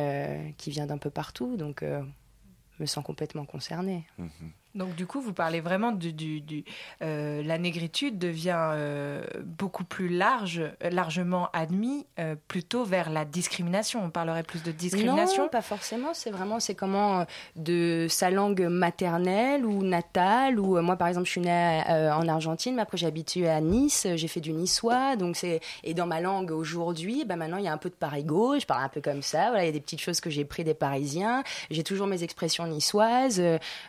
[0.58, 4.06] qui vient d'un peu partout, donc me sens complètement concernée.
[4.18, 4.52] Mhm.
[4.74, 6.64] Donc du coup, vous parlez vraiment du, du,
[7.02, 12.06] euh, la négritude devient euh, beaucoup plus large, euh, largement admis,
[12.48, 14.02] plutôt vers la discrimination.
[14.04, 15.44] On parlerait plus de discrimination.
[15.44, 16.14] Non, pas forcément.
[16.14, 20.58] C'est vraiment, c'est comment de sa langue maternelle ou natale.
[20.58, 24.06] Ou moi, par exemple, je suis née en Argentine, mais après j'ai habitué à Nice.
[24.14, 27.68] J'ai fait du niçois, donc c'est et dans ma langue aujourd'hui, bah maintenant il y
[27.68, 28.58] a un peu de parigo.
[28.58, 29.48] Je parle un peu comme ça.
[29.48, 31.42] Voilà, il y a des petites choses que j'ai pris des Parisiens.
[31.70, 33.42] J'ai toujours mes expressions niçoises.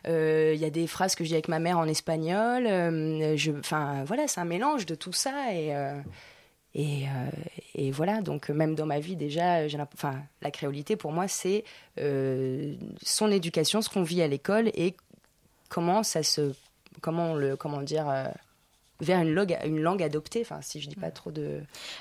[0.05, 2.65] Il y a des phrases que je dis avec ma mère en espagnol.
[2.67, 5.73] Euh, enfin, voilà, c'est un mélange de tout ça et.
[5.75, 6.01] euh,
[6.75, 7.29] et, euh,
[7.75, 9.67] et voilà, donc même dans ma vie déjà,
[10.41, 11.63] la créolité pour moi, c'est
[11.99, 14.95] son éducation, ce qu'on vit à l'école et
[15.69, 16.55] comment ça se,
[16.99, 18.07] comment le, comment dire,
[19.03, 20.41] vers une langue, une langue adoptée.
[20.41, 21.59] Enfin, si je dis pas trop de.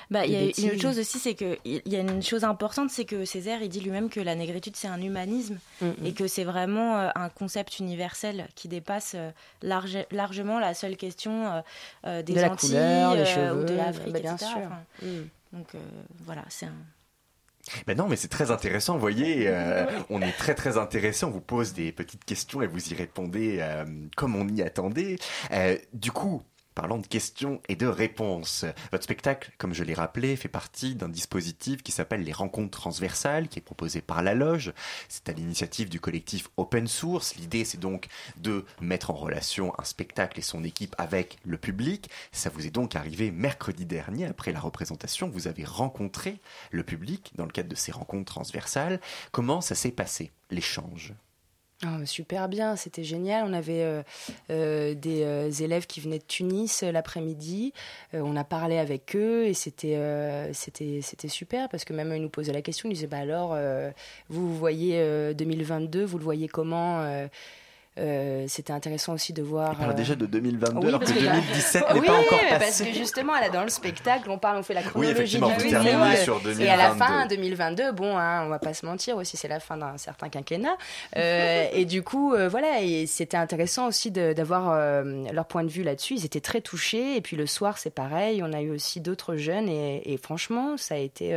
[0.09, 2.43] Bah, il y a une autre chose aussi, c'est que il y a une chose
[2.43, 6.05] importante, c'est que Césaire, il dit lui-même que la négritude c'est un humanisme Mm, mm.
[6.05, 10.95] et que c'est vraiment euh, un concept universel qui dépasse euh, large- largement la seule
[10.97, 11.61] question
[12.05, 14.51] euh, des De la Antilles couleur, des cheveux, ou de l'Afrique, bah, bien etc.
[14.51, 14.59] sûr.
[14.65, 15.57] Enfin, Mm.
[15.57, 15.79] donc euh,
[16.25, 16.73] voilà, c'est un.
[17.87, 21.29] Ben non, mais c'est très intéressant, vous voyez, euh, on est très très intéressé, on
[21.31, 23.85] vous pose des petites questions et vous y répondez euh,
[24.17, 25.15] comme on y attendait.
[25.51, 30.35] Euh, du coup, parlant de questions et de réponses, votre spectacle, comme je l'ai rappelé,
[30.35, 34.73] fait partie d'un dispositif qui s'appelle les rencontres transversales, qui est proposé par la Loge.
[35.09, 37.35] C'est à l'initiative du collectif Open Source.
[37.35, 38.07] L'idée, c'est donc
[38.37, 42.09] de mettre en relation un spectacle et son équipe avec le public.
[42.31, 46.39] Ça vous est donc arrivé mercredi dernier, après la représentation, vous avez rencontré
[46.71, 48.99] le public dans le cadre de ces rencontres transversales.
[49.31, 51.13] Comment ça s'est passé, l'échange?
[51.85, 53.45] Ah, super bien, c'était génial.
[53.45, 54.03] On avait euh,
[54.51, 57.73] euh, des euh, élèves qui venaient de Tunis l'après-midi.
[58.13, 59.99] On a parlé avec eux et c'était
[60.53, 62.89] c'était super parce que même ils nous posaient la question.
[62.89, 63.57] Ils disaient bah alors
[64.29, 67.27] vous, vous voyez euh, 2022, vous le voyez comment
[67.99, 69.71] euh, C'était intéressant aussi de voir.
[69.73, 72.13] On parle euh, déjà de 2022 oui, alors que que là- 2017 n'est oui, pas
[72.13, 72.55] encore passé.
[72.59, 75.49] parce que justement, là, dans le spectacle, on parle, on fait la chronologie du vous
[75.59, 75.69] film.
[75.83, 76.97] terminez sur Et à la 2022.
[76.97, 80.29] fin, 2022, bon, hein, on va pas se mentir aussi, c'est la fin d'un certain
[80.29, 80.75] quinquennat.
[81.17, 84.75] Euh, et du coup, voilà, et c'était intéressant aussi d'avoir
[85.31, 86.15] leur point de vue là-dessus.
[86.15, 87.15] Ils étaient très touchés.
[87.15, 88.41] Et puis le soir, c'est pareil.
[88.43, 89.69] On a eu aussi d'autres jeunes.
[89.69, 91.33] Et, et franchement, ça a été.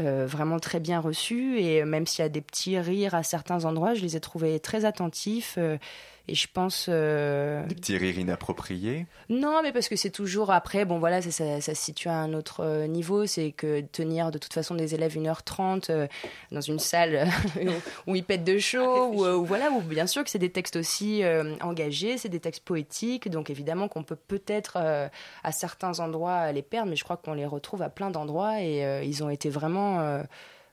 [0.00, 1.60] Euh, vraiment très bien reçu.
[1.60, 4.60] Et même s'il y a des petits rires à certains endroits, je les ai trouvés
[4.60, 5.78] très attentifs euh,
[6.28, 9.06] et je pense euh, Des petits rires inappropriés.
[9.28, 12.14] non, mais parce que c'est toujours après, bon voilà, ça, ça, ça se situe à
[12.14, 13.26] un autre euh, niveau.
[13.26, 16.06] C'est que tenir de toute façon des élèves 1h30 euh,
[16.50, 17.28] dans une salle
[18.06, 20.38] où, où ils pètent de chaud, ou euh, où voilà, où bien sûr que c'est
[20.38, 25.08] des textes aussi euh, engagés, c'est des textes poétiques, donc évidemment qu'on peut peut-être euh,
[25.44, 28.84] à certains endroits les perdre, mais je crois qu'on les retrouve à plein d'endroits et
[28.84, 30.22] euh, ils ont été vraiment.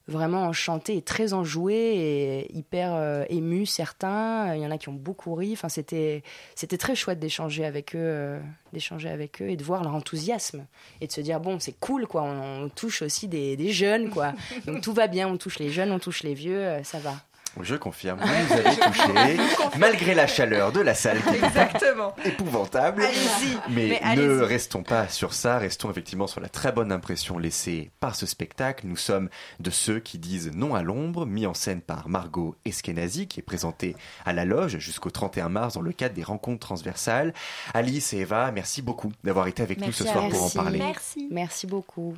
[0.08, 4.90] Vraiment enchantés et très enjoués et hyper euh, émus certains il y en a qui
[4.90, 5.52] ont beaucoup ri.
[5.54, 6.24] Enfin c'était
[6.56, 8.40] c'était très chouette d'échanger avec eux euh,
[8.74, 10.66] d'échanger avec eux et de voir leur enthousiasme
[11.00, 12.24] et de se dire bon c'est cool quoi.
[12.24, 14.34] On, on touche aussi des, des jeunes quoi.
[14.66, 15.28] Donc tout va bien.
[15.28, 16.60] On touche les jeunes on touche les vieux.
[16.60, 17.16] Euh, ça va
[17.62, 19.38] Je confirme, vous nous avez touché,
[19.78, 23.04] malgré la chaleur de la salle qui est épouvantable.
[23.04, 23.58] Allez-y.
[23.70, 24.44] Mais, Mais ne allez-y.
[24.46, 28.88] restons pas sur ça, restons effectivement sur la très bonne impression laissée par ce spectacle.
[28.88, 33.28] Nous sommes de ceux qui disent non à l'ombre, mis en scène par Margot Eskenazi,
[33.28, 37.34] qui est présentée à la loge jusqu'au 31 mars dans le cadre des rencontres transversales.
[37.74, 40.80] Alice et Eva, merci beaucoup d'avoir été avec nous ce soir pour en parler.
[40.80, 41.28] Merci.
[41.32, 42.16] merci beaucoup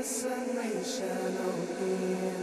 [0.00, 2.39] السماء شانوا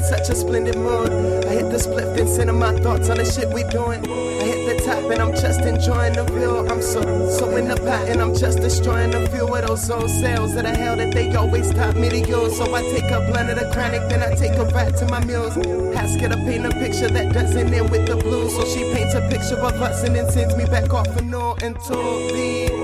[0.00, 1.44] in such a splendid mood.
[1.44, 4.00] I hit the split and center my thoughts on the shit we doing.
[4.40, 6.66] I hit the top and I'm just enjoying the view.
[6.68, 10.10] I'm so, so in the pot and I'm just destroying a few of those old
[10.10, 12.56] sales of the hell that they always taught me to use.
[12.56, 15.22] So I take a blunt of the chronic, then I take a back to my
[15.24, 15.56] meals.
[15.94, 18.54] Ask her to paint a picture that doesn't end with the blues.
[18.56, 21.52] So she paints a picture of us and then sends me back off a new
[21.62, 21.94] into
[22.32, 22.79] the.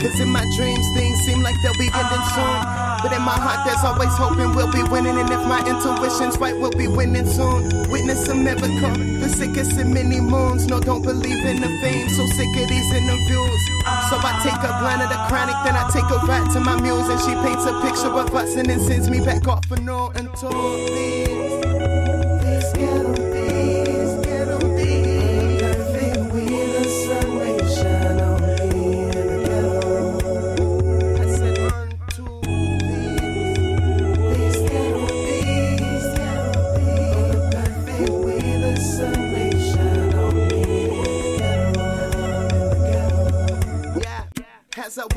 [0.00, 2.60] Cause in my dreams, things seem like they'll be ending soon.
[3.02, 5.18] But in my heart, there's always hoping we'll be winning.
[5.18, 7.90] And if my intuition's right, we'll be winning soon.
[7.90, 10.66] Witness a miracle, the sickest in many moons.
[10.66, 13.62] No, don't believe in the fame, so sick of these interviews.
[14.10, 16.80] So I take a blind of the chronic, then I take a rat to my
[16.80, 17.08] muse.
[17.08, 20.10] And she paints a picture of us and then sends me back off for no
[20.14, 20.50] until
[20.86, 21.57] these.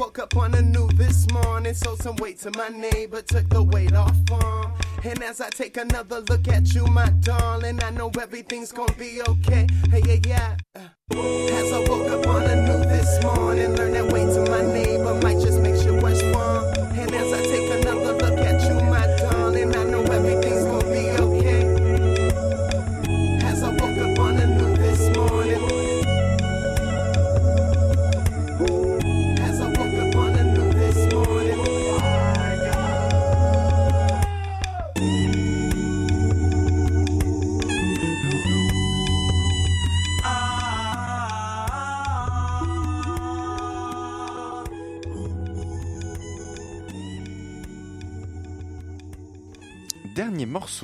[0.02, 3.62] Woke up on the new this morning, sold some weight to my neighbor, took the
[3.62, 4.74] weight off him.
[5.04, 9.22] And as I take another look at you, my darling, I know everything's gonna be
[9.30, 9.68] okay.
[9.92, 10.88] Hey, yeah, yeah.
[11.12, 14.11] As I woke up on the new this morning, learn that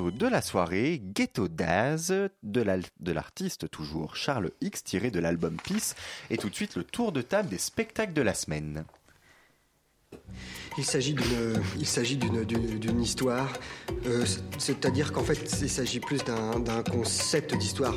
[0.02, 5.94] de la soirée, Ghetto Daz, de l'artiste toujours Charles X, tiré de l'album Peace,
[6.30, 8.84] et tout de suite le tour de table des spectacles de la semaine.
[10.78, 13.52] Il s'agit d'une, histoire,
[14.06, 17.94] euh, c'est- c'est-à-dire qu'en fait, il s'agit plus d'un concept d'histoire.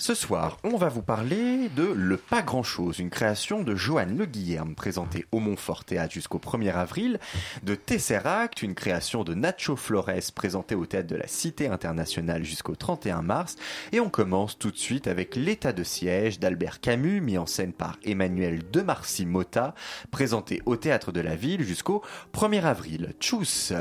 [0.00, 4.16] Ce soir, on va vous parler de Le Pas Grand Chose, une création de Joanne
[4.16, 7.18] Le Guillerme, présentée au Montfort Théâtre jusqu'au 1er avril,
[7.64, 12.76] de Tesseract, une création de Nacho Flores, présentée au Théâtre de la Cité Internationale jusqu'au
[12.76, 13.56] 31 mars,
[13.90, 17.72] et on commence tout de suite avec L'état de siège d'Albert Camus, mis en scène
[17.72, 19.74] par Emmanuel de Marcy Mota,
[20.12, 23.14] présenté au Théâtre de la Ville jusqu'au 1er avril.
[23.18, 23.72] Tchuss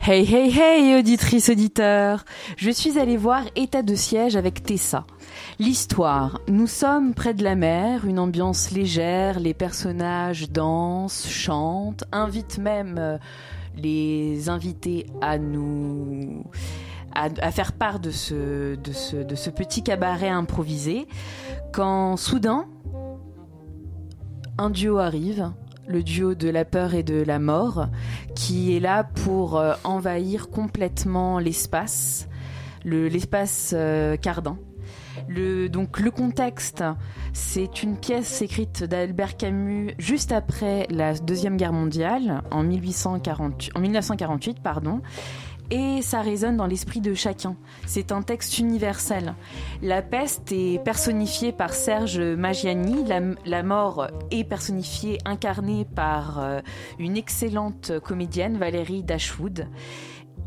[0.00, 2.24] Hey hey hey auditrice auditeur
[2.56, 5.06] Je suis allée voir État de siège avec Tessa.
[5.58, 6.40] L'histoire.
[6.48, 12.96] Nous sommes près de la mer, une ambiance légère, les personnages dansent, chantent, invitent même
[12.98, 13.18] euh,
[13.76, 16.44] les invités à nous
[17.14, 21.06] à, faire part de ce petit cabaret improvisé
[21.72, 22.66] quand soudain
[24.58, 25.52] un duo arrive,
[25.86, 27.88] le duo de la peur et de la mort,
[28.34, 32.28] qui est là pour euh, envahir complètement l'espace,
[32.84, 34.58] le- l'espace euh, Cardin.
[35.28, 36.82] Le, donc le contexte,
[37.32, 43.80] c'est une pièce écrite d'Albert Camus juste après la Deuxième Guerre mondiale, en, 1848, en
[43.80, 45.02] 1948, pardon,
[45.70, 47.56] et ça résonne dans l'esprit de chacun.
[47.86, 49.34] C'est un texte universel.
[49.82, 53.04] La peste est personnifiée par Serge Magiani,
[53.44, 56.60] la, mort est personnifiée, incarnée par euh,
[56.98, 59.68] une excellente comédienne, Valérie Dashwood.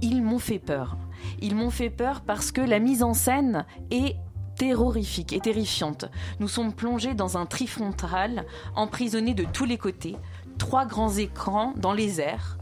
[0.01, 0.97] Ils m'ont fait peur.
[1.39, 4.15] Ils m'ont fait peur parce que la mise en scène est
[4.57, 6.05] terrorifique et terrifiante.
[6.39, 8.45] Nous sommes plongés dans un trifrontal,
[8.75, 10.15] emprisonnés de tous les côtés,
[10.57, 12.56] trois grands écrans dans les airs,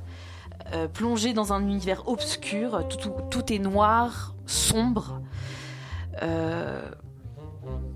[0.74, 2.88] euh, plongés dans un univers obscur,
[3.30, 5.22] tout est noir, sombre.
[6.22, 6.82] Euh,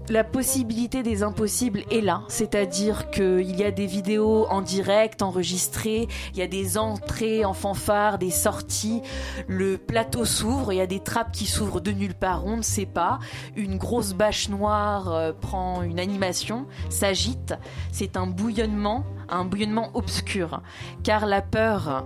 [0.09, 6.07] la possibilité des impossibles est là, c'est-à-dire qu'il y a des vidéos en direct, enregistrées,
[6.33, 9.03] il y a des entrées en fanfare, des sorties,
[9.47, 12.63] le plateau s'ouvre, il y a des trappes qui s'ouvrent de nulle part, on ne
[12.63, 13.19] sait pas,
[13.55, 17.53] une grosse bâche noire euh, prend une animation, s'agite,
[17.91, 20.63] c'est un bouillonnement, un bouillonnement obscur,
[21.03, 22.03] car la peur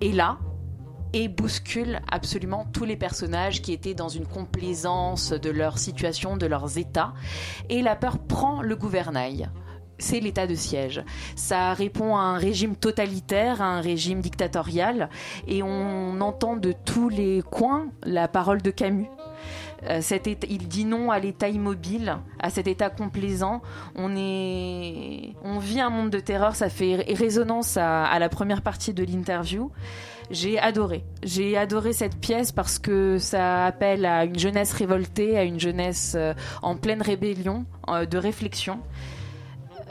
[0.00, 0.38] est là,
[1.12, 6.46] et bouscule absolument tous les personnages qui étaient dans une complaisance de leur situation, de
[6.46, 7.14] leurs états.
[7.68, 9.48] Et la peur prend le gouvernail.
[9.98, 11.02] C'est l'état de siège.
[11.34, 15.08] Ça répond à un régime totalitaire, à un régime dictatorial,
[15.46, 19.08] et on entend de tous les coins la parole de Camus.
[19.84, 20.00] Euh,
[20.48, 23.62] il dit non à l'état immobile, à cet état complaisant.
[23.94, 26.54] On est, on vit un monde de terreur.
[26.54, 29.70] Ça fait ré- résonance à, à la première partie de l'interview.
[30.30, 31.04] J'ai adoré.
[31.22, 36.14] J'ai adoré cette pièce parce que ça appelle à une jeunesse révoltée, à une jeunesse
[36.16, 38.80] euh, en pleine rébellion, euh, de réflexion.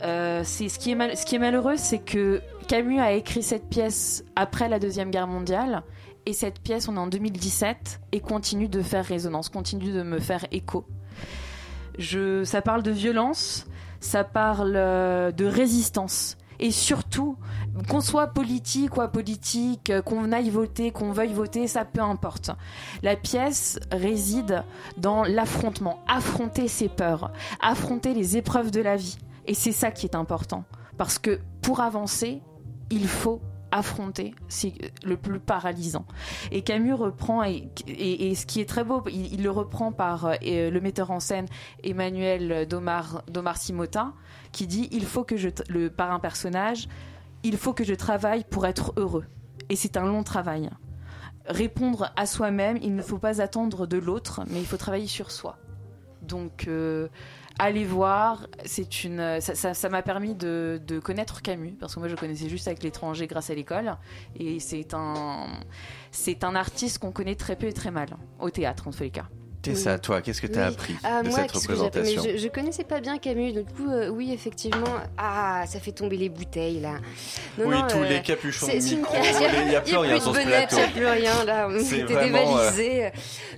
[0.02, 0.90] Ce qui
[1.36, 5.82] est malheureux, c'est que Camus a écrit cette pièce après la deuxième guerre mondiale.
[6.26, 10.18] Et cette pièce, on est en 2017 et continue de faire résonance, continue de me
[10.18, 10.84] faire écho.
[11.98, 13.66] Je, ça parle de violence,
[14.00, 16.36] ça parle euh, de résistance.
[16.58, 17.36] Et surtout,
[17.88, 22.50] qu'on soit politique ou apolitique, euh, qu'on aille voter, qu'on veuille voter, ça peu importe.
[23.04, 24.64] La pièce réside
[24.96, 29.16] dans l'affrontement, affronter ses peurs, affronter les épreuves de la vie.
[29.46, 30.64] Et c'est ça qui est important.
[30.96, 32.40] Parce que pour avancer,
[32.90, 33.40] il faut
[33.70, 34.72] affronter, c'est
[35.04, 36.06] le plus paralysant.
[36.50, 40.70] Et Camus reprend, et, et- ce qui est très beau, il, le reprend par euh,
[40.70, 41.46] le metteur en scène
[41.82, 44.12] Emmanuel Domar, Domar Simota,
[44.52, 46.88] qui dit il faut que je, le, par un personnage,
[47.42, 49.24] il faut que je travaille pour être heureux.
[49.68, 50.70] Et c'est un long travail.
[51.46, 55.30] Répondre à soi-même, il ne faut pas attendre de l'autre, mais il faut travailler sur
[55.30, 55.58] soi.
[56.26, 57.08] Donc, euh,
[57.58, 58.46] allez voir.
[58.64, 63.26] Ça, m'a permis de, de connaître Camus parce que moi je connaissais juste avec l'étranger
[63.26, 63.96] grâce à l'école.
[64.38, 65.46] Et c'est un,
[66.10, 68.08] c'est un artiste qu'on connaît très peu et très mal
[68.38, 69.28] au théâtre en tous les cas.
[69.74, 70.74] Tessa, toi, qu'est-ce que tu as Oui.
[70.74, 73.90] appris Ah, de moi, cette Mais représentation je, je connaissais pas bien Camus, du coup,
[73.90, 74.86] euh, oui, effectivement.
[75.18, 76.94] Ah, ça fait tomber les bouteilles là.
[77.58, 80.76] Oui, tous euh, les capuchons il y a plus rien sur ce plateau.
[80.76, 83.10] Il n'y a plus rien là, on C'est était vraiment, euh, dévalisés.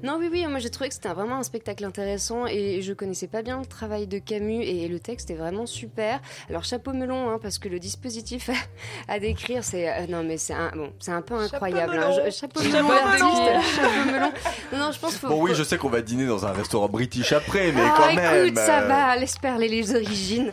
[0.02, 3.26] Non, oui, oui, moi j'ai trouvé que c'était vraiment un spectacle intéressant et je connaissais
[3.28, 6.20] pas bien le travail de Camus et le texte est vraiment super.
[6.48, 8.50] Alors chapeau melon, hein, parce que le dispositif
[9.08, 11.94] à décrire, c'est euh, non mais c'est un bon, c'est un peu incroyable.
[11.96, 12.08] hein.
[12.10, 12.24] melon.
[12.26, 13.04] Je- Chapeau Chapeau melon, melon.
[13.04, 14.32] l'artiste, chapeau melon.
[14.72, 15.28] Non, non, je pense faut.
[15.28, 18.14] Bon, oui, je sais qu'on va dîner dans un restaurant british après, mais ah, quand
[18.14, 18.46] même.
[18.46, 20.50] écoute, ça va, laisse parler les origines.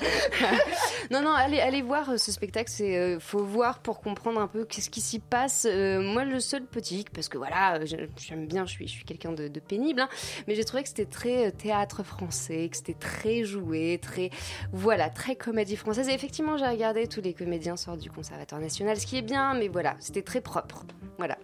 [1.11, 2.69] non, non, allez, allez voir euh, ce spectacle.
[2.71, 5.67] C'est euh, faut voir pour comprendre un peu qu'est-ce qui s'y passe.
[5.69, 9.05] Euh, moi, le seul petit, hic, parce que voilà, j'aime bien, je suis, je suis
[9.05, 10.09] quelqu'un de, de pénible, hein,
[10.47, 14.29] mais j'ai trouvé que c'était très théâtre français, que c'était très joué, très,
[14.73, 16.09] voilà, très comédie française.
[16.09, 19.53] Et effectivement, j'ai regardé tous les comédiens sortent du Conservatoire national, ce qui est bien,
[19.53, 20.85] mais voilà, c'était très propre.
[21.17, 21.37] Voilà.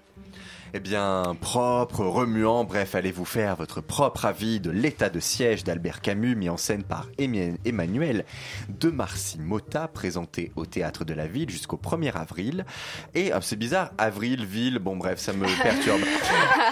[0.73, 5.65] Eh bien, propre, remuant, bref, allez vous faire votre propre avis de l'état de siège
[5.65, 8.23] d'Albert Camus, mis en scène par Emmanuel
[8.69, 12.65] de Marcy Mota, présenté au Théâtre de la Ville jusqu'au 1er avril.
[13.15, 15.99] Et, ah, c'est bizarre, avril, ville, bon bref, ça me perturbe.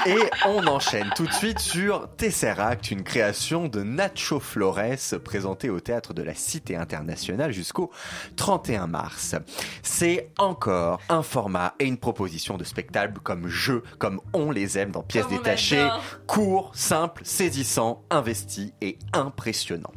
[0.05, 4.79] Et on enchaîne tout de suite sur Tesseract, une création de Nacho Flores,
[5.25, 7.91] présentée au Théâtre de la Cité Internationale jusqu'au
[8.37, 9.35] 31 mars.
[9.83, 14.91] C'est encore un format et une proposition de spectacle comme jeu, comme on les aime
[14.91, 15.87] dans pièces Comme on détachées,
[16.27, 19.91] court, simple, saisissant, investi et impressionnant.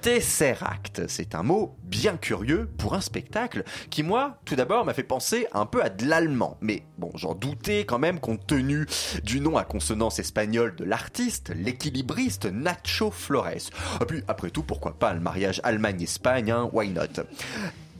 [0.00, 5.02] Tesseract, c'est un mot bien curieux pour un spectacle qui, moi, tout d'abord, m'a fait
[5.02, 6.56] penser un peu à de l'allemand.
[6.60, 8.86] Mais bon, j'en doutais quand même compte tenu
[9.24, 13.70] du nom à consonance espagnole de l'artiste, l'équilibriste Nacho Flores.
[14.00, 17.24] Et puis, après tout, pourquoi pas le mariage Allemagne-Espagne, hein, why not?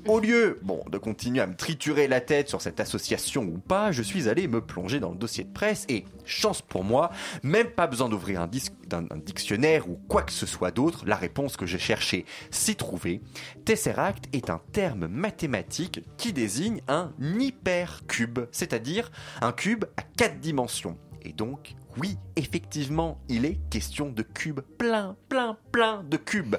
[0.09, 3.93] Au lieu, bon, de continuer à me triturer la tête sur cette association ou pas,
[3.93, 7.11] je suis allé me plonger dans le dossier de presse et, chance pour moi,
[7.43, 8.49] même pas besoin d'ouvrir un,
[9.17, 13.21] dictionnaire ou quoi que ce soit d'autre, la réponse que j'ai cherchée s'y trouvait.
[13.65, 20.97] Tesseract est un terme mathématique qui désigne un hypercube, c'est-à-dire un cube à quatre dimensions.
[21.23, 26.57] Et donc, oui, effectivement, il est question de cubes, plein, plein, plein de cubes.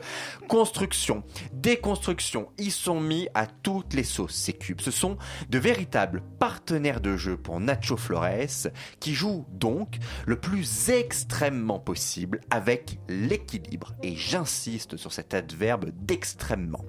[0.48, 1.24] Construction,
[1.54, 4.82] déconstruction, ils sont mis à toutes les sauces, ces cubes.
[4.82, 5.18] Ce sont
[5.50, 8.68] de véritables partenaires de jeu pour Nacho Flores,
[9.00, 13.94] qui joue donc le plus extrêmement possible avec l'équilibre.
[14.04, 16.84] Et j'insiste sur cet adverbe d'extrêmement.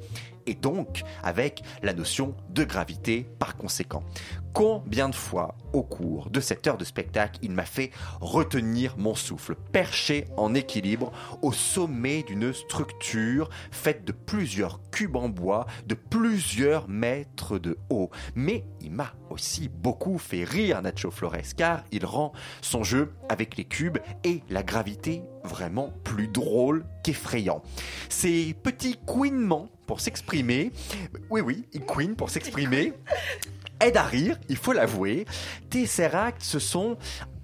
[0.46, 4.02] Et donc avec la notion de gravité par conséquent.
[4.52, 9.14] Combien de fois au cours de cette heure de spectacle il m'a fait retenir mon
[9.14, 11.12] souffle, perché en équilibre
[11.42, 18.10] au sommet d'une structure faite de plusieurs cubes en bois de plusieurs mètres de haut.
[18.34, 23.56] Mais il m'a aussi beaucoup fait rire Nacho Flores car il rend son jeu avec
[23.56, 27.62] les cubes et la gravité vraiment plus drôle qu'effrayant.
[28.08, 30.70] Ces petits couinements pour s'exprimer,
[31.30, 32.92] oui oui, couine pour s'exprimer,
[33.80, 35.24] aide à rire, il faut l'avouer.
[35.68, 36.96] Tesseract, ce sont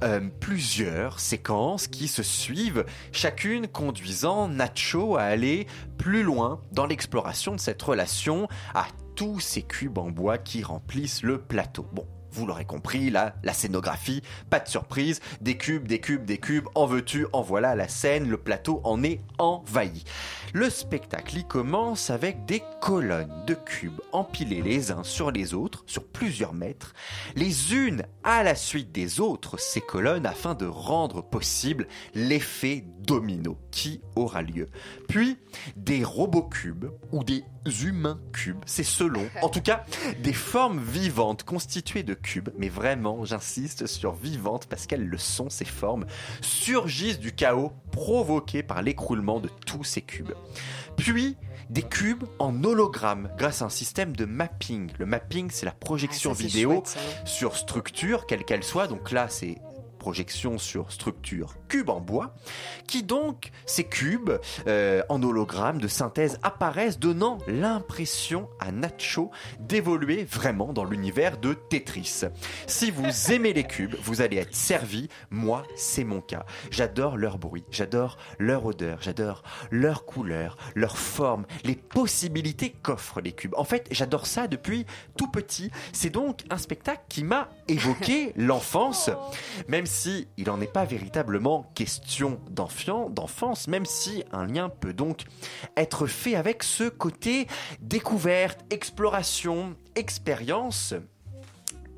[0.05, 5.67] euh, plusieurs séquences qui se suivent, chacune conduisant Nacho à aller
[5.99, 8.87] plus loin dans l'exploration de cette relation à
[9.17, 11.85] tous ces cubes en bois qui remplissent le plateau.
[11.93, 12.07] Bon.
[12.33, 16.69] Vous l'aurez compris, là, la scénographie, pas de surprise, des cubes, des cubes, des cubes,
[16.75, 20.05] en veux-tu, en voilà la scène, le plateau en est envahi.
[20.53, 25.85] Le spectacle y commence avec des colonnes de cubes empilés les uns sur les autres,
[25.87, 26.95] sur plusieurs mètres,
[27.35, 33.59] les unes à la suite des autres, ces colonnes, afin de rendre possible l'effet domino
[33.71, 34.69] qui aura lieu.
[35.09, 35.39] Puis,
[35.77, 39.85] des robots cubes ou des humains cubes, c'est selon, en tout cas,
[40.23, 45.51] des formes vivantes constituées de cubes, mais vraiment, j'insiste sur vivantes parce qu'elles le sont,
[45.51, 46.07] ces formes,
[46.41, 50.33] surgissent du chaos provoqué par l'écroulement de tous ces cubes.
[50.97, 51.37] Puis,
[51.71, 54.91] des cubes en hologramme grâce à un système de mapping.
[54.99, 58.87] Le mapping, c'est la projection Ah, ça, vidéo chouette, sur structure, quelle qu'elle soit.
[58.87, 59.59] Donc là, c'est
[60.07, 62.33] projection sur structure cube en bois,
[62.87, 64.31] qui donc, ces cubes
[64.69, 71.55] euh, en hologramme de synthèse apparaissent, donnant l'impression à Nacho d'évoluer vraiment dans l'univers de
[71.55, 72.23] Tetris.
[72.69, 75.09] Si vous aimez les cubes, vous allez être servi.
[75.31, 76.47] Moi, c'est mon cas.
[76.71, 79.43] J'adore leur bruit, j'adore leur odeur, j'adore
[79.73, 83.55] leur couleur, leur forme, les possibilités qu'offrent les cubes.
[83.57, 84.87] En fait, j'adore ça depuis
[85.17, 85.73] tout petit.
[85.93, 89.11] C'est donc un spectacle qui m'a évoqué l'enfance,
[89.67, 95.25] même si il n'en est pas véritablement question d'enfance, même si un lien peut donc
[95.77, 97.47] être fait avec ce côté
[97.81, 100.95] découverte, exploration, expérience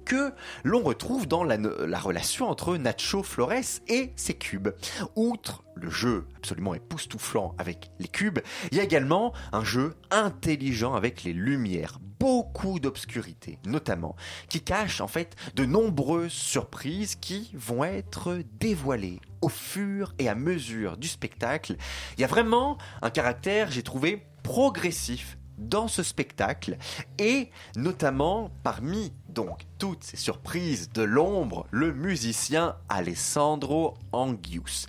[0.04, 0.32] que
[0.64, 4.70] l'on retrouve dans la relation entre Nacho Flores et ses cubes.
[5.16, 8.38] Outre le jeu absolument époustouflant avec les cubes,
[8.72, 14.16] il y a également un jeu intelligent avec les lumières, beaucoup d'obscurité notamment,
[14.48, 20.34] qui cache en fait de nombreuses surprises qui vont être dévoilées au fur et à
[20.34, 21.76] mesure du spectacle.
[22.16, 26.76] Il y a vraiment un caractère, j'ai trouvé, progressif dans ce spectacle
[27.18, 34.86] et notamment parmi donc toutes ces surprises de l'ombre, le musicien Alessandro Angius.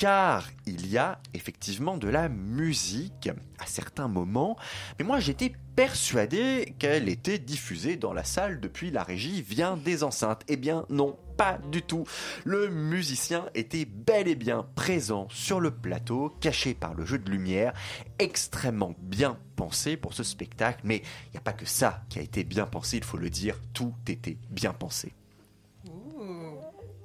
[0.00, 3.28] Car il y a effectivement de la musique
[3.58, 4.56] à certains moments,
[4.98, 10.02] mais moi j'étais persuadé qu'elle était diffusée dans la salle depuis la régie vient des
[10.02, 10.42] enceintes.
[10.48, 12.06] Eh bien non, pas du tout.
[12.44, 17.30] Le musicien était bel et bien présent sur le plateau, caché par le jeu de
[17.30, 17.74] lumière,
[18.18, 22.22] extrêmement bien pensé pour ce spectacle, mais il n'y a pas que ça qui a
[22.22, 25.12] été bien pensé, il faut le dire, tout était bien pensé.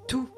[0.08, 0.30] Tout.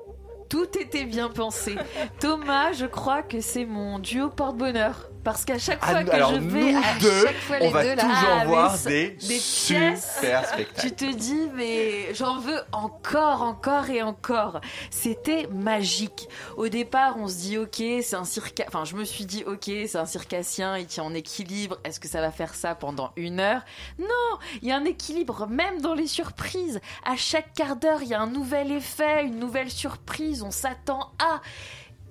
[0.50, 1.76] Tout était bien pensé.
[2.20, 5.10] Thomas, je crois que c'est mon duo porte-bonheur.
[5.28, 7.68] Parce qu'à chaque Ah, fois que alors je vais, nous à deux, chaque fois les
[7.68, 10.72] on va deux là, toujours ah, voir des, super spectacles.
[10.80, 14.62] tu te dis, mais j'en veux encore, encore et encore.
[14.90, 16.30] C'était magique.
[16.56, 18.64] Au départ, on se dit, ok, c'est un circa...
[18.70, 21.78] Enfin, je me suis dit, ok, c'est un circassien, il tient en équilibre.
[21.84, 23.64] Est-ce que ça va faire ça pendant une heure?
[24.00, 26.80] Non, il y a un équilibre même dans les surprises.
[27.04, 30.42] À chaque quart d'heure, il y a un nouvel effet, une nouvelle surprise.
[30.42, 31.42] On s'attend à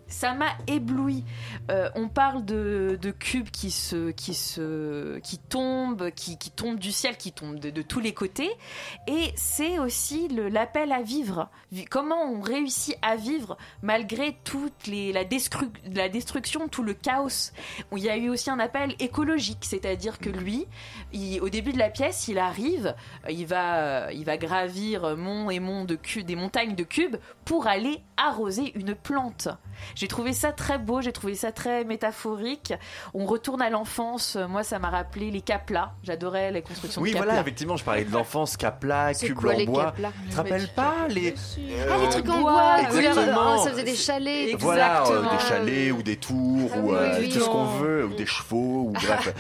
[0.09, 1.25] ça m'a ébloui.
[1.71, 6.93] Euh, on parle de, cubes qui se, qui se, qui tombent, qui, qui tombent du
[6.93, 8.51] ciel, qui tombent de, tous les côtés.
[9.09, 11.49] Et c'est aussi l'appel à vivre.
[11.73, 16.95] Vi- Comment on réussit à vivre malgré toute les, la, destru- la destruction, tout le
[16.95, 17.53] chaos.
[17.93, 20.67] Il y a eu aussi un appel écologique, c'est-à-dire que lui,
[21.41, 22.95] au début de la pièce, il arrive,
[23.29, 28.01] il va, il va gravir mont et mont de des montagnes de cubes pour aller
[28.17, 29.49] arroser une plante.
[29.97, 32.75] J'ai trouvé ça très beau, j'ai trouvé ça très métaphorique.
[33.15, 34.37] On retourne à l'enfance.
[34.37, 35.93] Moi, ça m'a rappelé les caplas.
[36.05, 37.27] J'adorais les constructions Oui, de caplas.
[37.33, 39.95] voilà, effectivement, je parlais de l'enfance Capla, C'est cube en les bois.
[39.97, 41.35] Tu te rappelles pas les.
[41.91, 43.55] Ah, les trucs en bois, bois, oui, exactement.
[43.57, 44.55] oh, ça faisait des chalets.
[44.59, 45.31] Voilà, euh, Exactement.
[45.33, 48.15] des chalets ou des tours Ah ou oui, euh, oui, tout ce qu'on veut, ou
[48.15, 49.35] des chevaux, ou bref.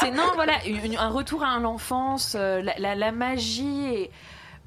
[0.00, 3.86] C'est non, voilà, une- un retour à l'enfance, euh, la, la- la magie.
[3.94, 4.10] et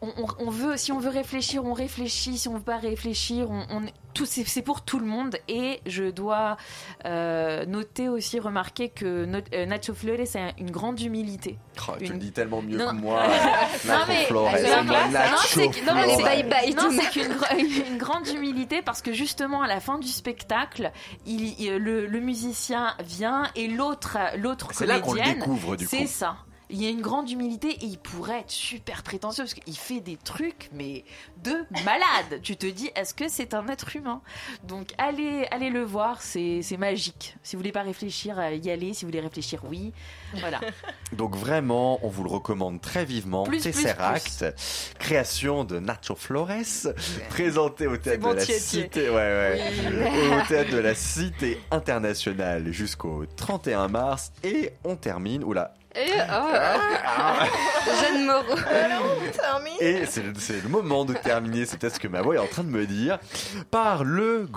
[0.01, 2.37] on, on- on veut, si on veut réfléchir, on réfléchit.
[2.37, 3.81] Si on veut pas réfléchir, on, on-
[4.13, 5.37] tout, c'est, c'est pour tout le monde.
[5.47, 6.57] Et je dois
[7.05, 11.57] euh, noter aussi, remarquer que Not- euh, Nacho Flores a une grande humilité.
[11.87, 12.89] Oh, tu le dis tellement mieux Non.
[12.89, 13.23] que moi.
[13.85, 15.13] Non, Nacho mais- Flores, c'est la moi, classe.
[15.13, 20.91] Nacho Non, c'est qu'une une grande humilité parce que justement à la fin du spectacle,
[21.25, 25.75] il, il- le, le musicien vient et l'autre, l'autre C'est là qu'on le comédienne, découvre,
[25.75, 26.07] du c'est coup.
[26.07, 26.37] ça.
[26.69, 30.01] Il y a une grande humilité et il pourrait être super prétentieux parce qu'il fait
[30.01, 31.03] des trucs mais
[31.43, 31.53] de
[31.85, 32.41] malade.
[32.41, 34.21] tu te dis est-ce que c'est un être humain?
[34.63, 37.35] Donc allez, allez le voir, c'est magique.
[37.43, 38.93] Si vous voulez pas réfléchir, y aller.
[38.93, 39.93] Si vous voulez réfléchir, oui.
[40.35, 40.59] Voilà.
[41.13, 43.43] Donc vraiment, on vous le recommande très vivement.
[43.43, 44.45] Plus, plus, Tesseract,
[44.99, 46.87] création de Nacho Flores,
[47.29, 48.45] présenté au théâtre bon, de la.
[48.45, 55.43] Cité, ouais, ouais, au théâtre de la Cité internationale jusqu'au 31 mars et on termine.
[55.43, 55.73] Oula.
[55.99, 58.55] Et, oh, Jeanne Moreau.
[59.79, 62.39] Et c'est le, c'est le moment de terminer, c'est peut-être ce que ma voix est
[62.39, 63.19] en train de me dire,
[63.71, 64.47] par le,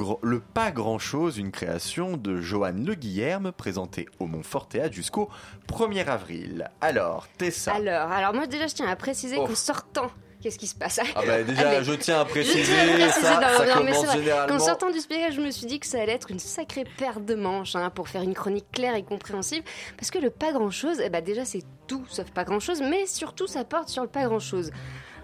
[0.54, 5.28] Pas Grand-Chose, une création de Johan Le Guillerme, présentée au Montfort Théâtre jusqu'au
[5.68, 6.68] 1er avril.
[6.80, 7.72] Alors, Tessa.
[7.74, 9.46] Alors, alors moi déjà je tiens à préciser Oh.
[9.46, 10.10] qu'en sortant,
[10.40, 11.84] qu'est-ce qui se passe Ah bah déjà, Allez.
[11.84, 14.18] je tiens à préciser, tiens à préciser, ça, non, ça non, mais c'est commence vrai.
[14.18, 14.58] généralement...
[14.58, 17.20] Qu'en sortant du spectacle, je me suis dit que ça allait être une sacrée paire
[17.20, 19.64] de manches hein, pour faire une chronique claire et compréhensible.
[19.96, 22.80] Parce que le pas grand chose, eh ben déjà c'est tout sauf pas grand chose,
[22.82, 24.70] mais surtout ça porte sur le pas grand chose.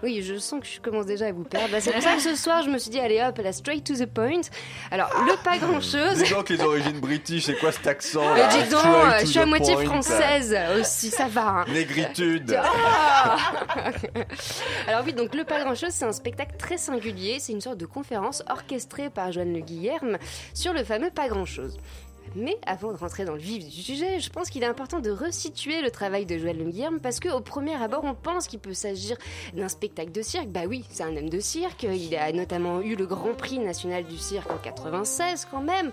[0.03, 1.69] Oui, je sens que je commence déjà à vous perdre.
[1.71, 3.83] Bah, c'est pour ça que ce soir, je me suis dit, allez hop, la straight
[3.85, 4.41] to the point.
[4.91, 6.23] Alors, le pas grand-chose.
[6.23, 8.81] Dis donc les origines british, c'est quoi cet accent Mais dis donc,
[9.21, 9.85] je suis à moitié point.
[9.85, 11.47] française aussi, ça va.
[11.47, 11.65] hein.
[11.71, 12.57] Négritude.
[12.61, 13.37] Ah
[14.87, 17.37] Alors oui, donc le pas grand chose, c'est un spectacle très singulier.
[17.39, 20.17] C'est une sorte de conférence orchestrée par Joanne Le Guillerme
[20.53, 21.77] sur le fameux pas grand chose.
[22.35, 25.11] Mais avant de rentrer dans le vif du sujet, je pense qu'il est important de
[25.11, 28.73] resituer le travail de Joël Le Guillerme parce qu'au premier abord, on pense qu'il peut
[28.73, 29.17] s'agir
[29.53, 30.47] d'un spectacle de cirque.
[30.47, 31.83] Bah oui, c'est un homme de cirque.
[31.83, 35.91] Il a notamment eu le Grand Prix national du cirque en 96 quand même.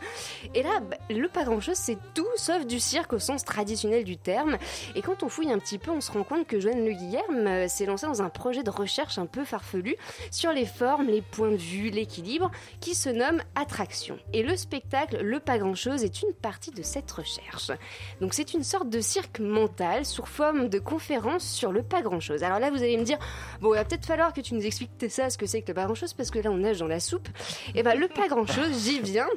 [0.54, 4.16] Et là, bah, le pas grand-chose, c'est tout sauf du cirque au sens traditionnel du
[4.16, 4.58] terme.
[4.94, 7.46] Et quand on fouille un petit peu, on se rend compte que Joanne Le Guillerme
[7.46, 9.96] euh, s'est lancé dans un projet de recherche un peu farfelu
[10.30, 14.18] sur les formes, les points de vue, l'équilibre, qui se nomme Attraction.
[14.32, 17.70] Et le spectacle Le pas grand-chose est une partie de cette recherche.
[18.20, 22.42] Donc c'est une sorte de cirque mental sous forme de conférence sur le pas grand-chose.
[22.42, 23.18] Alors là, vous allez me dire,
[23.60, 25.74] bon, il va peut-être falloir que tu nous expliques ça, ce que c'est que le
[25.74, 27.28] pas grand-chose, parce que là, on nage dans la soupe.
[27.74, 29.28] Et ben, le pas grand-chose, j'y viens.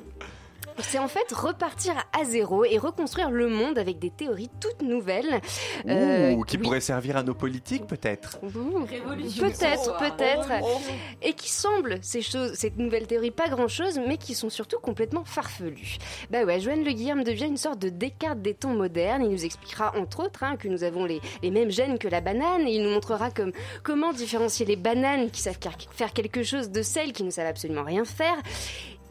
[0.80, 5.42] C'est en fait repartir à zéro et reconstruire le monde avec des théories toutes nouvelles.
[5.88, 6.64] Euh, Ouh, qui oui.
[6.64, 8.40] pourrait servir à nos politiques peut-être.
[8.44, 10.50] Ouh, Peut-être, peut-être.
[11.22, 15.24] Et qui semblent, ces choses, cette nouvelle théorie, pas grand-chose, mais qui sont surtout complètement
[15.26, 15.98] farfelues.
[16.30, 19.24] Bah ouais, Joanne Le Guillerme devient une sorte de Descartes des temps modernes.
[19.24, 22.22] Il nous expliquera, entre autres, hein, que nous avons les, les mêmes gènes que la
[22.22, 22.68] banane.
[22.68, 23.52] Et il nous montrera comme,
[23.84, 25.58] comment différencier les bananes qui savent
[25.92, 28.38] faire quelque chose de celles qui ne savent absolument rien faire.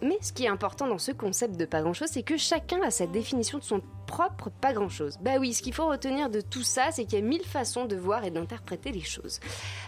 [0.03, 2.91] Mais ce qui est important dans ce concept de pas grand-chose, c'est que chacun a
[2.91, 5.19] sa définition de son propre pas grand-chose.
[5.21, 7.87] Bah oui, ce qu'il faut retenir de tout ça, c'est qu'il y a mille façons
[7.87, 9.41] de voir et d'interpréter les choses.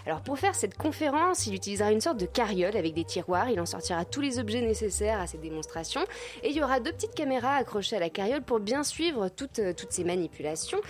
[0.06, 3.60] Alors pour faire cette conférence, il utilisera une sorte de carriole avec des tiroirs, il
[3.60, 6.04] en sortira tous les objets nécessaires à ses démonstrations,
[6.42, 9.60] et il y aura deux petites caméras accrochées à la carriole pour bien suivre toutes,
[9.60, 10.80] euh, toutes ces manipulations.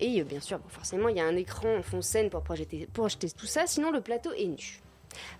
[0.00, 2.86] Et euh, bien sûr, forcément, il y a un écran en fond scène pour projeter,
[2.92, 4.80] pour projeter tout ça, sinon le plateau est nu.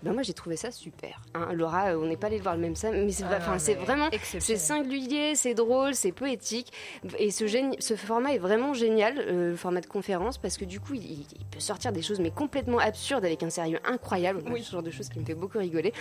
[0.03, 1.21] Ben moi j'ai trouvé ça super.
[1.33, 3.75] Hein, Laura, euh, on n'est pas allé voir le même mais c'est Ah non, c'est
[3.75, 4.09] mais vraiment
[4.39, 6.71] c'est singulier, c'est drôle, c'est poétique
[7.17, 10.65] et ce, génie- ce format est vraiment génial, euh, le format de conférence parce que
[10.65, 14.41] du coup il, il peut sortir des choses mais complètement absurdes avec un sérieux incroyable.
[14.45, 15.93] Moi, Ce genre de choses qui me fait beaucoup rigoler.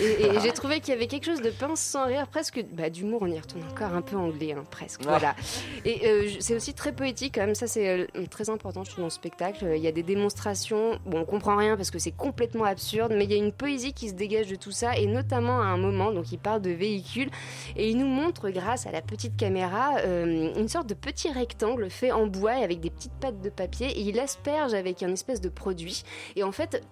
[0.00, 2.90] Et, et j'ai trouvé qu'il y avait quelque chose de pince sans rire, presque bah,
[2.90, 3.20] d'humour.
[3.22, 5.00] On y retourne encore un peu anglais, hein, presque.
[5.04, 5.08] Ah.
[5.10, 5.36] Voilà.
[5.84, 7.54] Et euh, c'est aussi très poétique quand même.
[7.54, 9.66] Ça c'est euh, très important je trouve dans le spectacle.
[9.76, 10.98] Il y a des démonstrations.
[11.06, 13.92] Bon, on comprend rien parce que c'est complètement absurde, mais il y a une poésie
[13.92, 16.12] qui se dégage de tout ça et notamment à un moment.
[16.12, 17.30] Donc il parle de véhicules
[17.76, 21.90] et il nous montre grâce à la petite caméra euh, une sorte de petit rectangle
[21.90, 25.12] fait en bois et avec des petites pattes de papier et il asperge avec un
[25.12, 26.02] espèce de produit.
[26.36, 26.82] Et en fait,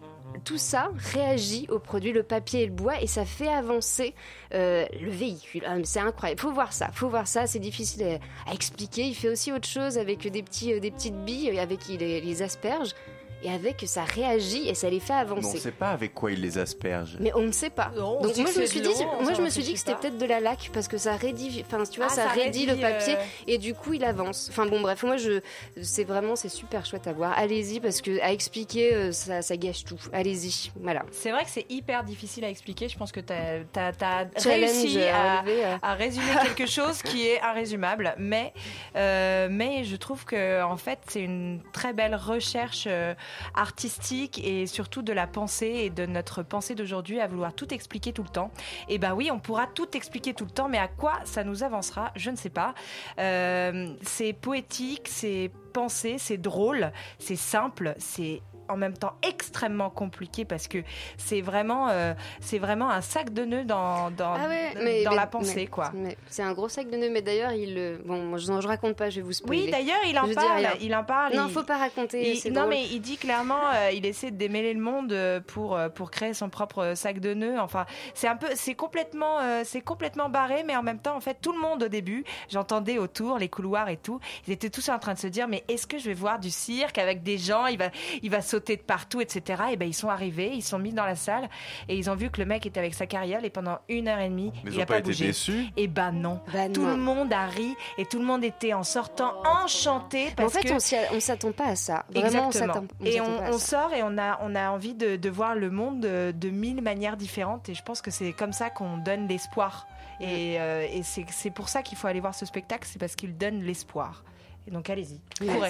[0.45, 4.15] tout ça réagit au produit, le papier et le bois, et ça fait avancer
[4.55, 5.63] euh, le véhicule.
[5.67, 6.41] Ah, c'est incroyable.
[6.41, 6.91] Faut voir ça.
[6.93, 7.47] Faut voir ça.
[7.47, 9.05] C'est difficile à, expliquer.
[9.05, 12.43] Il fait aussi autre chose avec des petits, euh, des petites billes, avec les, les
[12.43, 12.95] asperges,
[13.43, 15.55] et avec ça réagit et ça les fait Mais on avancer.
[15.55, 17.17] ne sait pas avec quoi il les asperge.
[17.21, 17.93] Mais on ne sait pas.
[17.97, 18.89] on Donc moi je me suis dit,
[19.21, 21.65] moi je me suis dit que c'était peut-être de la laque parce que ça rédit,
[21.67, 24.05] enfin tu vois, Ah, ça, ça rédit le rédit, papier euh, et du coup il
[24.05, 24.49] avance.
[24.51, 25.41] Enfin bon bref, moi je,
[25.83, 27.33] c'est vraiment c'est super chouette à voir.
[27.37, 29.99] Allez-y parce que à expliquer euh, ça, ça gâche tout.
[30.13, 31.05] Allez-y, voilà.
[31.13, 32.89] C'est vrai que c'est hyper difficile à expliquer.
[32.89, 35.77] Je pense que tu as, réussi à à, relever, euh.
[35.83, 38.15] à résumer quelque chose qui est irrésumable.
[38.19, 38.53] Mais,
[38.97, 43.15] euh, mais je trouve que en fait, c'est une très belle recherche euh,
[43.55, 48.13] artistique et surtout de la pensée et de notre pensée d'aujourd'hui à vouloir tout expliquer
[48.13, 48.51] tout le temps.
[48.89, 51.63] Et ben oui, on pourra tout expliquer tout le temps, mais à quoi ça nous
[51.63, 52.75] avancera Je ne sais pas.
[53.19, 60.45] Euh, c'est poétique, c'est pensé, c'est drôle, c'est simple, c'est en même temps extrêmement compliqué
[60.45, 60.79] parce que
[61.17, 65.11] c'est vraiment euh, c'est vraiment un sac de nœuds dans dans, Ah ouais, mais, dans
[65.11, 65.93] mais- la pensée mais- quoi.
[66.29, 68.97] c'est un gros sac de nœuds, mais d'ailleurs il, euh, bon, moi, je, je raconte
[68.97, 69.65] pas, je vais vous spoiler.
[69.65, 70.67] Oui, d'ailleurs, il en parle.
[70.81, 71.35] Il en parle.
[71.35, 72.33] Non, il- faut pas raconter.
[72.45, 72.71] il- non, drôle.
[72.71, 75.15] mais il dit clairement, euh, il essaie de démêler le monde
[75.47, 77.59] pour pour créer son propre sac de nœuds.
[77.61, 81.21] Enfin, c'est un peu, c'est complètement, euh, c'est complètement barré, mais en même temps, en
[81.21, 84.89] fait, tout le monde au début, j'entendais autour les couloirs et tout, ils étaient tous
[84.89, 87.39] en train de se dire, mais est-ce que je vais voir du cirque avec des
[87.39, 87.67] gens?
[87.67, 87.91] Il va,
[88.23, 89.63] il va sauter de partout, etc.
[89.73, 91.49] Et ben, ils sont arrivés, ils sont mis dans la salle
[91.89, 94.19] et ils ont vu que le mec était avec sa carriole et pendant une heure
[94.19, 95.27] et demie, Mais ils il ont a pas pas été bougé.
[95.27, 95.67] déçus?
[95.77, 96.41] Et ben non.
[96.53, 96.91] Bah tout non.
[96.91, 101.15] le monde a ri et tout le monde était en sortant enchanté en fait, que
[101.17, 102.05] on s'attend pas à ça.
[102.15, 102.87] Vraiment, on Exactement.
[103.01, 106.01] on et on, sort et on a, on a envie de, de voir le monde
[106.01, 107.69] de, de mille manières différentes.
[107.69, 109.87] Et je pense que c'est comme ça qu'on donne l'espoir.
[110.21, 113.17] Et, euh, et c'est c'est pour ça qu'il faut aller voir ce spectacle, c'est parce
[113.17, 114.25] qu'il donne l'espoir.
[114.69, 115.21] Et donc allez-y.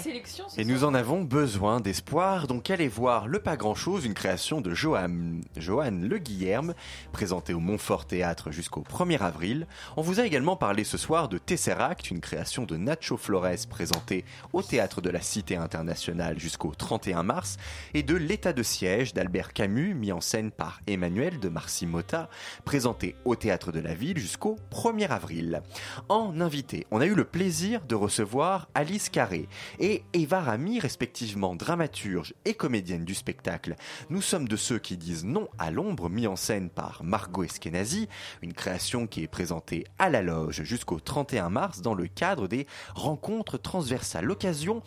[0.00, 4.14] Sélection, Et nous en avons besoin d'espoir, donc allez voir Le Pas Grand Chose, une
[4.14, 6.72] création de Johan, Johan Le Guillerme,
[7.12, 9.66] présentée au Montfort Théâtre jusqu'au 1er avril.
[9.98, 14.24] On vous a également parlé ce soir de Tesseract, une création de Nacho Flores, présentée
[14.54, 17.58] au Théâtre de la Cité Internationale jusqu'au 31 mars,
[17.92, 22.30] et de L'état de siège d'Albert Camus, mis en scène par Emmanuel de Marcy Motta,
[22.64, 25.60] présenté au Théâtre de la Ville jusqu'au 1er avril.
[26.08, 29.48] En invité, on a eu le plaisir de recevoir Alice Carré
[29.80, 33.74] et Eva Rami, respectivement dramaturge et comédienne du spectacle.
[34.10, 38.08] Nous sommes de ceux qui disent non à l'ombre, mis en scène par Margot Eskenazi,
[38.42, 42.66] une création qui est présentée à la loge jusqu'au 31 mars dans le cadre des
[42.94, 44.24] rencontres transversales.
[44.24, 44.82] L'occasion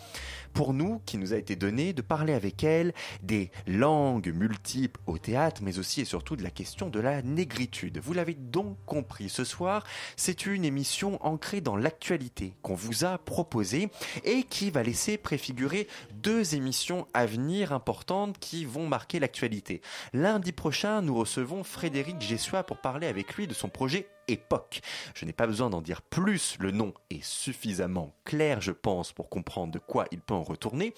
[0.53, 2.93] pour nous qui nous a été donnée de parler avec elle
[3.23, 7.99] des langues multiples au théâtre, mais aussi et surtout de la question de la négritude.
[7.99, 9.85] Vous l'avez donc compris ce soir,
[10.15, 13.89] c'est une émission ancrée dans l'actualité qu'on vous a proposée
[14.23, 19.81] et qui va laisser préfigurer deux émissions à venir importantes qui vont marquer l'actualité.
[20.13, 24.81] Lundi prochain, nous recevons Frédéric Gessois pour parler avec lui de son projet époque.
[25.15, 29.29] Je n'ai pas besoin d'en dire plus, le nom est suffisamment clair, je pense, pour
[29.29, 30.93] comprendre de quoi il peut en retourner.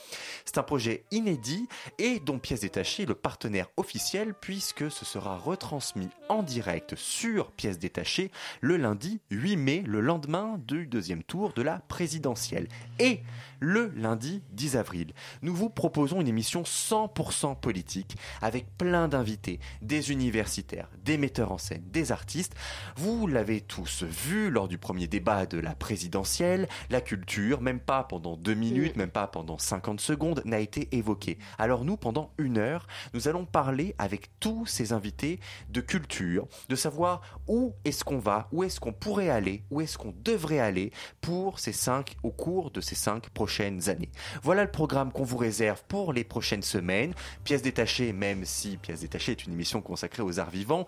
[0.45, 1.67] C'est un projet inédit
[1.97, 7.51] et dont Pièce Détachée est le partenaire officiel puisque ce sera retransmis en direct sur
[7.51, 12.67] Pièce Détachée le lundi 8 mai, le lendemain du deuxième tour de la présidentielle.
[12.99, 13.21] Et
[13.59, 20.11] le lundi 10 avril, nous vous proposons une émission 100% politique avec plein d'invités, des
[20.11, 22.55] universitaires, des metteurs en scène, des artistes.
[22.95, 28.03] Vous l'avez tous vu lors du premier débat de la présidentielle, la culture, même pas
[28.03, 31.37] pendant deux minutes, même pas pendant 50 secondes, n'a été évoquée.
[31.57, 36.75] Alors nous, pendant une heure, nous allons parler avec tous ces invités de culture, de
[36.75, 40.91] savoir où est-ce qu'on va, où est-ce qu'on pourrait aller, où est-ce qu'on devrait aller
[41.21, 44.11] pour ces cinq, au cours de ces cinq prochaines années.
[44.43, 47.13] Voilà le programme qu'on vous réserve pour les prochaines semaines.
[47.43, 50.85] Pièces détachées, même si Pièces détachées est une émission consacrée aux arts vivants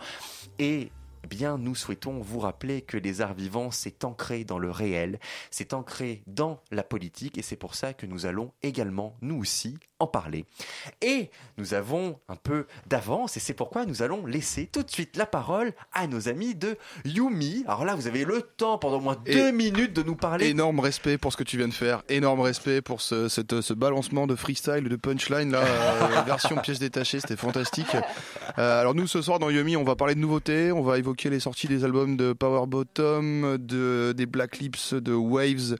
[0.59, 0.91] et
[1.29, 5.19] bien, nous souhaitons vous rappeler que les arts vivants, c'est ancré dans le réel,
[5.51, 9.77] c'est ancré dans la politique, et c'est pour ça que nous allons également, nous aussi,
[9.99, 10.45] en parler.
[11.01, 15.15] Et nous avons un peu d'avance, et c'est pourquoi nous allons laisser tout de suite
[15.15, 17.63] la parole à nos amis de Yumi.
[17.67, 20.47] Alors là, vous avez le temps pendant au moins deux minutes de nous parler.
[20.49, 23.73] Énorme respect pour ce que tu viens de faire, énorme respect pour ce, cette- ce
[23.73, 27.95] balancement de freestyle, de punchline, là, euh, version pièce détachée, c'était fantastique.
[28.57, 31.12] Euh, alors nous, ce soir dans Yumi, on va parler de nouveautés, on va évoquer
[31.23, 35.77] les sorties des albums de Power Bottom, de, des Black Lips, de Waves,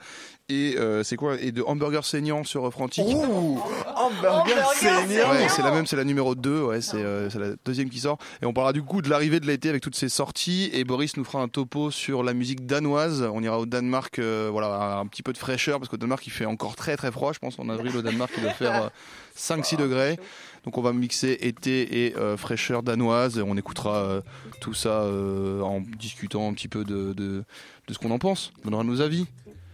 [0.50, 3.04] et euh, c'est quoi Et de Hamburger Saignant sur Frantic.
[3.06, 7.52] Hamburger Saignant Ouais, c'est la même, c'est la numéro 2, ouais, c'est euh, c'est la
[7.64, 8.18] deuxième qui sort.
[8.42, 10.70] Et on parlera du coup de l'arrivée de l'été avec toutes ces sorties.
[10.74, 13.28] Et Boris nous fera un topo sur la musique danoise.
[13.34, 16.32] On ira au Danemark, euh, voilà, un petit peu de fraîcheur parce qu'au Danemark il
[16.32, 17.32] fait encore très très froid.
[17.32, 18.92] Je pense en avril au Danemark il doit faire
[19.38, 20.20] 5-6 degrés.
[20.64, 23.40] Donc on va mixer été et euh, fraîcheur danoise.
[23.40, 24.22] On écoutera euh,
[24.62, 27.44] tout ça euh, en discutant un petit peu de, de,
[27.88, 28.54] de ce qu'on en pense.
[28.62, 29.28] On donnera nos avis.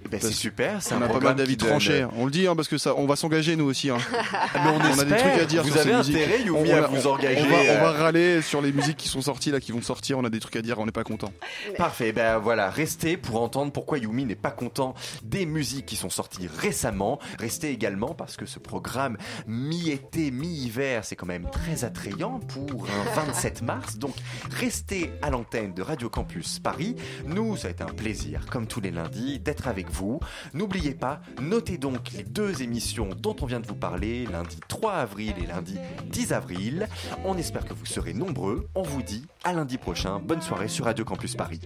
[0.09, 2.05] Ben, c'est super, c'est On un a pas mal programme d'avis donne- tranchés.
[2.17, 3.89] On le dit hein, parce que ça, on va s'engager nous aussi.
[3.89, 3.97] Hein.
[4.55, 5.61] mais on a des trucs à dire.
[5.63, 6.15] Vous sur ces avez musiques.
[6.15, 8.03] intérêt, Yumi, On à vous engager, On va, on va euh.
[8.03, 10.17] râler sur les musiques qui sont sorties là, qui vont sortir.
[10.17, 10.79] On a des trucs à dire.
[10.79, 11.31] On n'est pas content.
[11.77, 16.09] Parfait, ben voilà, restez pour entendre pourquoi Yumi n'est pas content des musiques qui sont
[16.09, 17.19] sorties récemment.
[17.37, 23.15] Restez également parce que ce programme mi-été, mi-hiver, c'est quand même très attrayant pour un
[23.25, 23.97] 27 mars.
[23.97, 24.15] Donc
[24.49, 26.95] restez à l'antenne de Radio Campus Paris.
[27.25, 30.19] Nous, ça a été un plaisir, comme tous les lundis, d'être avec vous.
[30.53, 34.93] N'oubliez pas, notez donc les deux émissions dont on vient de vous parler, lundi 3
[34.93, 36.87] avril et lundi 10 avril.
[37.25, 38.67] On espère que vous serez nombreux.
[38.75, 40.19] On vous dit à lundi prochain.
[40.19, 41.61] Bonne soirée sur Radio Campus Paris.